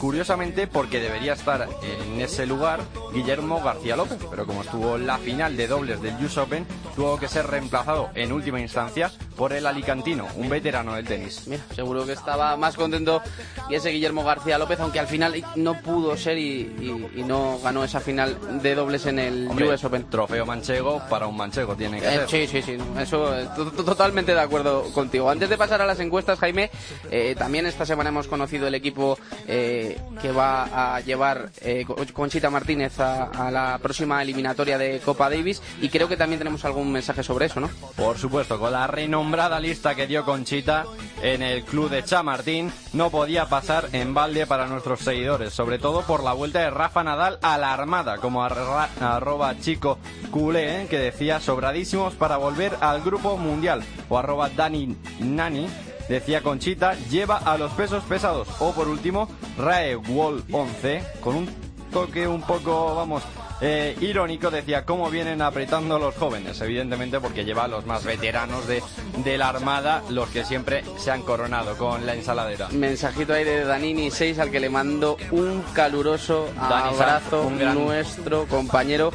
curiosamente 0.00 0.66
porque 0.66 1.00
debería 1.00 1.34
estar 1.34 1.68
en 1.82 2.20
ese 2.22 2.46
lugar 2.46 2.53
lugar. 2.54 2.80
Guillermo 3.14 3.62
García 3.62 3.96
López, 3.96 4.18
pero 4.30 4.44
como 4.46 4.62
estuvo 4.62 4.96
en 4.96 5.06
la 5.06 5.18
final 5.18 5.56
de 5.56 5.68
dobles 5.68 6.02
del 6.02 6.14
US 6.24 6.36
Open, 6.38 6.66
tuvo 6.96 7.16
que 7.18 7.28
ser 7.28 7.46
reemplazado 7.46 8.10
en 8.14 8.32
última 8.32 8.60
instancia 8.60 9.10
por 9.36 9.52
el 9.52 9.66
alicantino, 9.66 10.26
un 10.36 10.48
veterano 10.48 10.94
del 10.94 11.06
tenis. 11.06 11.44
Mira, 11.46 11.62
seguro 11.74 12.04
que 12.06 12.12
estaba 12.12 12.56
más 12.56 12.76
contento 12.76 13.20
que 13.68 13.76
ese 13.76 13.90
Guillermo 13.90 14.24
García 14.24 14.58
López, 14.58 14.78
aunque 14.80 14.98
al 15.00 15.06
final 15.06 15.44
no 15.56 15.80
pudo 15.82 16.16
ser 16.16 16.38
y, 16.38 16.60
y- 16.80 17.20
y 17.20 17.22
no 17.24 17.58
ganó 17.62 17.84
esa 17.84 18.00
final 18.00 18.36
de 18.62 18.74
dobles 18.74 19.06
en 19.06 19.18
el 19.18 19.48
Hombre, 19.48 19.68
US 19.68 19.84
Open. 19.84 20.08
Trofeo 20.10 20.44
manchego 20.46 21.00
para 21.08 21.26
un 21.26 21.36
manchego 21.36 21.74
tiene 21.76 22.00
que 22.00 22.06
Eh, 22.08 22.26
ser. 22.26 22.28
sí, 22.28 22.46
sí, 22.46 22.62
sí, 22.62 22.78
eso 23.00 23.36
eh, 23.38 23.48
to- 23.56 23.70
to- 23.70 23.84
totalmente 23.84 24.34
de 24.34 24.40
acuerdo 24.40 24.84
contigo. 24.92 25.30
Antes 25.30 25.48
de 25.48 25.56
pasar 25.58 25.80
a 25.82 25.86
las 25.86 26.00
encuestas, 26.00 26.38
Jaime, 26.38 26.70
eh, 27.10 27.34
también 27.38 27.66
esta 27.66 27.86
semana 27.86 28.10
hemos 28.10 28.26
conocido 28.28 28.66
el 28.66 28.74
equipo 28.74 29.18
eh, 29.46 29.98
que 30.20 30.30
va 30.32 30.94
a 30.96 31.00
llevar 31.00 31.50
Co- 31.86 31.96
Conchita 32.12 32.50
Martínez 32.50 32.98
a, 33.00 33.03
a 33.04 33.50
la 33.50 33.78
próxima 33.78 34.22
eliminatoria 34.22 34.78
de 34.78 35.00
Copa 35.00 35.30
Davis 35.30 35.62
y 35.80 35.88
creo 35.88 36.08
que 36.08 36.16
también 36.16 36.38
tenemos 36.38 36.64
algún 36.64 36.90
mensaje 36.90 37.22
sobre 37.22 37.46
eso, 37.46 37.60
¿no? 37.60 37.70
Por 37.96 38.18
supuesto, 38.18 38.58
con 38.58 38.72
la 38.72 38.86
renombrada 38.86 39.60
lista 39.60 39.94
que 39.94 40.06
dio 40.06 40.24
Conchita 40.24 40.84
en 41.22 41.42
el 41.42 41.64
club 41.64 41.90
de 41.90 42.04
Chamartín, 42.04 42.72
no 42.92 43.10
podía 43.10 43.46
pasar 43.46 43.88
en 43.92 44.14
balde 44.14 44.46
para 44.46 44.66
nuestros 44.66 45.00
seguidores, 45.00 45.52
sobre 45.52 45.78
todo 45.78 46.02
por 46.02 46.22
la 46.22 46.32
vuelta 46.32 46.60
de 46.60 46.70
Rafa 46.70 47.04
Nadal 47.04 47.38
a 47.42 47.58
la 47.58 47.72
Armada, 47.72 48.18
como 48.18 48.44
arroba 48.44 49.58
chico 49.60 49.98
culé, 50.30 50.82
¿eh? 50.82 50.86
que 50.88 50.98
decía 50.98 51.40
sobradísimos 51.40 52.14
para 52.14 52.36
volver 52.36 52.76
al 52.80 53.02
grupo 53.02 53.36
mundial, 53.36 53.82
o 54.08 54.18
arroba 54.18 54.50
Dani 54.50 54.96
Nani, 55.20 55.68
decía 56.08 56.42
Conchita, 56.42 56.94
lleva 57.10 57.38
a 57.38 57.58
los 57.58 57.72
pesos 57.72 58.02
pesados, 58.04 58.48
o 58.58 58.72
por 58.72 58.88
último, 58.88 59.28
Rae 59.58 59.96
Wall 59.96 60.44
11, 60.50 61.02
con 61.20 61.36
un 61.36 61.63
toque 61.94 62.28
un 62.28 62.42
poco, 62.42 62.94
vamos, 62.96 63.22
eh, 63.60 63.96
irónico, 64.00 64.50
decía 64.50 64.84
cómo 64.84 65.08
vienen 65.10 65.40
apretando 65.40 65.98
los 65.98 66.14
jóvenes, 66.16 66.60
evidentemente 66.60 67.20
porque 67.20 67.44
lleva 67.44 67.64
a 67.64 67.68
los 67.68 67.86
más 67.86 68.04
veteranos 68.04 68.66
de, 68.66 68.82
de 69.24 69.38
la 69.38 69.48
Armada, 69.48 70.02
los 70.10 70.28
que 70.28 70.44
siempre 70.44 70.82
se 70.98 71.12
han 71.12 71.22
coronado 71.22 71.78
con 71.78 72.04
la 72.04 72.14
ensaladera. 72.14 72.68
Mensajito 72.72 73.32
ahí 73.32 73.44
de 73.44 73.64
Danini 73.64 74.10
6 74.10 74.40
al 74.40 74.50
que 74.50 74.58
le 74.60 74.68
mando 74.68 75.16
un 75.30 75.62
caluroso 75.72 76.48
Dani 76.68 76.96
Sanz, 76.96 77.00
abrazo, 77.00 77.42
un 77.46 77.58
gran- 77.58 77.74
nuestro 77.82 78.44
compañero 78.46 79.12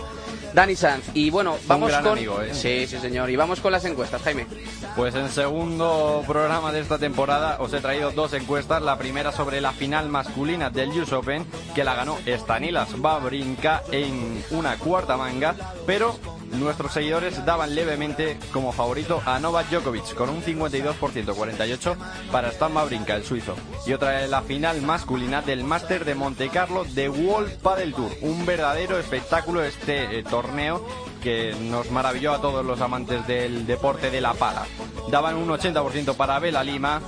Dani 0.53 0.75
Sanz. 0.75 1.05
Y 1.13 1.29
bueno, 1.29 1.57
vamos 1.67 1.91
gran 1.91 2.03
con... 2.03 2.13
amigo, 2.13 2.41
¿eh? 2.41 2.53
Sí, 2.53 2.87
sí 2.87 2.97
señor. 2.99 3.29
Y 3.29 3.35
vamos 3.35 3.59
con 3.59 3.71
las 3.71 3.85
encuestas, 3.85 4.21
Jaime. 4.21 4.47
Pues 4.95 5.15
en 5.15 5.29
segundo 5.29 6.23
programa 6.27 6.71
de 6.71 6.79
esta 6.81 6.97
temporada 6.97 7.57
os 7.59 7.73
he 7.73 7.79
traído 7.81 8.11
dos 8.11 8.33
encuestas. 8.33 8.81
La 8.81 8.97
primera 8.97 9.31
sobre 9.31 9.61
la 9.61 9.71
final 9.71 10.09
masculina 10.09 10.69
del 10.69 10.89
US 10.89 11.13
Open, 11.13 11.45
que 11.75 11.83
la 11.83 11.95
ganó 11.95 12.17
Stanilas 12.25 12.99
Babrinka 12.99 13.83
en 13.91 14.43
una 14.51 14.77
cuarta 14.77 15.17
manga, 15.17 15.55
pero 15.85 16.17
nuestros 16.53 16.93
seguidores 16.93 17.45
daban 17.45 17.75
levemente 17.75 18.37
como 18.51 18.71
favorito 18.71 19.21
a 19.25 19.39
Novak 19.39 19.69
Djokovic 19.69 20.13
con 20.15 20.29
un 20.29 20.41
52%, 20.43 20.95
48% 20.95 21.95
para 22.31 22.49
Stan 22.49 22.73
Babrinka, 22.73 23.15
el 23.15 23.23
suizo. 23.23 23.55
Y 23.85 23.93
otra 23.93 24.23
es 24.23 24.29
la 24.29 24.41
final 24.41 24.81
masculina 24.81 25.41
del 25.41 25.63
Máster 25.63 26.05
de 26.05 26.15
Monte 26.15 26.49
Carlo 26.49 26.85
de 26.85 27.09
World 27.09 27.57
Padel 27.59 27.93
Tour. 27.93 28.11
Un 28.21 28.45
verdadero 28.45 28.97
espectáculo 28.97 29.63
este 29.63 30.19
eh, 30.19 30.23
torneo 30.23 30.85
que 31.21 31.55
nos 31.69 31.91
maravilló 31.91 32.33
a 32.33 32.41
todos 32.41 32.65
los 32.65 32.79
amantes 32.81 33.25
del 33.27 33.65
deporte 33.67 34.09
de 34.09 34.21
la 34.21 34.33
pala. 34.33 34.65
Daban 35.11 35.35
un 35.35 35.49
80% 35.49 36.15
para 36.15 36.39
Vela 36.39 36.63
Lima, 36.63 37.01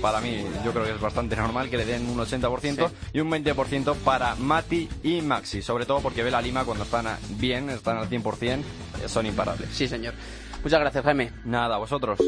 para 0.00 0.20
mí 0.20 0.44
yo 0.64 0.72
creo 0.72 0.84
que 0.84 0.92
es 0.92 1.00
bastante 1.00 1.36
normal 1.36 1.70
que 1.70 1.76
le 1.76 1.84
den 1.84 2.08
un 2.08 2.18
80% 2.18 2.90
y 3.12 3.20
un 3.20 3.30
20% 3.30 3.94
para 3.96 4.34
Mati 4.36 4.88
y 5.02 5.22
Maxi, 5.22 5.62
sobre 5.62 5.86
todo 5.86 6.00
porque 6.00 6.22
Vela 6.22 6.40
Lima 6.40 6.64
cuando 6.64 6.84
están 6.84 7.06
bien, 7.30 7.70
están 7.70 7.98
al 7.98 8.08
100%, 8.08 8.42
eh, 8.42 8.62
son 9.08 9.26
imparables. 9.26 9.68
Sí, 9.72 9.88
señor. 9.88 10.14
Muchas 10.62 10.80
gracias, 10.80 11.04
Jaime. 11.04 11.32
Nada, 11.44 11.76
vosotros. 11.78 12.18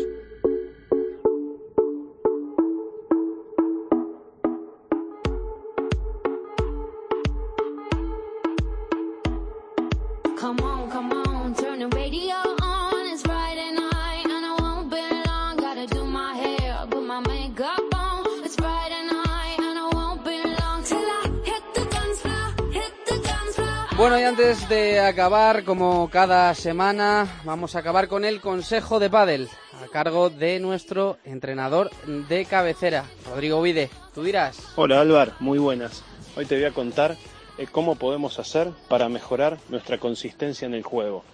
Bueno, 24.04 24.20
y 24.20 24.22
antes 24.24 24.68
de 24.68 25.00
acabar, 25.00 25.64
como 25.64 26.10
cada 26.10 26.54
semana, 26.54 27.40
vamos 27.42 27.74
a 27.74 27.78
acabar 27.78 28.06
con 28.06 28.26
el 28.26 28.42
Consejo 28.42 29.00
de 29.00 29.08
Padel, 29.08 29.48
a 29.82 29.88
cargo 29.90 30.28
de 30.28 30.60
nuestro 30.60 31.16
entrenador 31.24 31.88
de 32.28 32.44
cabecera, 32.44 33.06
Rodrigo 33.30 33.62
Vide. 33.62 33.88
Tú 34.14 34.22
dirás. 34.22 34.58
Hola 34.76 35.00
Álvar, 35.00 35.32
muy 35.40 35.58
buenas. 35.58 36.04
Hoy 36.36 36.44
te 36.44 36.54
voy 36.54 36.66
a 36.66 36.72
contar 36.72 37.16
eh, 37.56 37.66
cómo 37.72 37.96
podemos 37.96 38.38
hacer 38.38 38.68
para 38.90 39.08
mejorar 39.08 39.56
nuestra 39.70 39.96
consistencia 39.96 40.66
en 40.66 40.74
el 40.74 40.82
juego. 40.82 41.24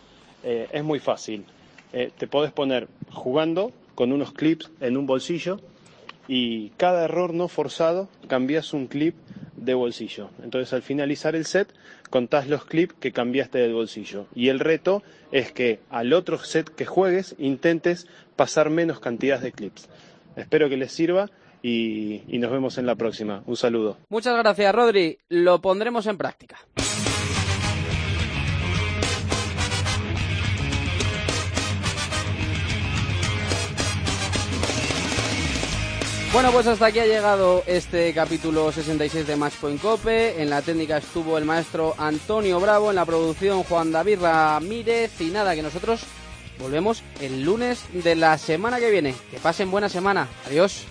Eh, 0.45 0.69
es 0.71 0.85
muy 0.85 1.01
fácil. 1.01 1.47
Eh, 1.93 2.13
te 2.17 2.29
podés 2.29 2.53
poner 2.53 2.87
jugando 3.11 3.73
con 3.97 4.13
unos 4.13 4.31
clips 4.31 4.71
en 4.81 4.97
un 4.97 5.07
bolsillo 5.09 5.59
y 6.29 6.69
cada 6.77 7.03
error 7.03 7.35
no 7.35 7.49
forzado 7.49 8.09
cambias 8.29 8.73
un 8.73 8.87
clip 8.87 9.17
de 9.61 9.75
bolsillo. 9.75 10.31
Entonces 10.43 10.73
al 10.73 10.83
finalizar 10.83 11.37
el 11.37 11.45
set 11.45 11.69
contás 12.09 12.49
los 12.49 12.65
clips 12.65 12.95
que 12.99 13.13
cambiaste 13.13 13.59
del 13.59 13.75
bolsillo. 13.75 14.27
Y 14.35 14.49
el 14.49 14.59
reto 14.59 15.03
es 15.33 15.53
que 15.53 15.81
al 15.91 16.13
otro 16.13 16.39
set 16.39 16.69
que 16.69 16.87
juegues 16.87 17.35
intentes 17.39 18.07
pasar 18.37 18.71
menos 18.71 19.01
cantidad 19.01 19.41
de 19.41 19.53
clips. 19.53 19.89
Espero 20.37 20.69
que 20.69 20.77
les 20.77 20.93
sirva 20.93 21.31
y, 21.63 22.23
nos 22.29 22.51
vemos 22.51 22.79
en 22.79 22.87
la 22.87 22.95
próxima. 22.95 23.43
Un 23.47 23.57
saludo. 23.57 23.99
Muchas 24.09 24.37
gracias, 24.37 24.75
Rodri. 24.75 25.19
Lo 25.29 25.61
pondremos 25.61 26.07
en 26.07 26.17
práctica. 26.17 26.59
Bueno, 36.33 36.53
pues 36.53 36.69
hasta 36.69 36.87
aquí 36.87 37.01
ha 37.01 37.07
llegado 37.07 37.65
este 37.67 38.15
capítulo 38.15 38.71
66 38.71 39.27
de 39.27 39.35
Matchpoint 39.35 39.83
Cope. 39.83 40.41
En 40.41 40.49
la 40.49 40.63
técnica 40.63 40.99
estuvo 40.99 41.37
el 41.37 41.45
maestro 41.45 41.97
Antonio 41.99 42.61
Bravo, 42.61 42.91
en 42.91 42.97
la 42.97 43.05
producción 43.05 43.65
Juan 43.65 43.91
David 43.91 44.21
Ramírez 44.21 45.21
y 45.21 45.31
nada, 45.31 45.57
que 45.57 45.63
nosotros 45.63 46.03
volvemos 46.61 47.03
el 47.21 47.43
lunes 47.43 47.83
de 47.93 48.15
la 48.15 48.39
semana 48.39 48.79
que 48.79 48.93
viene. 48.93 49.13
Que 49.33 49.39
pasen 49.39 49.73
buena 49.73 49.89
semana. 49.89 50.29
Adiós. 50.47 50.87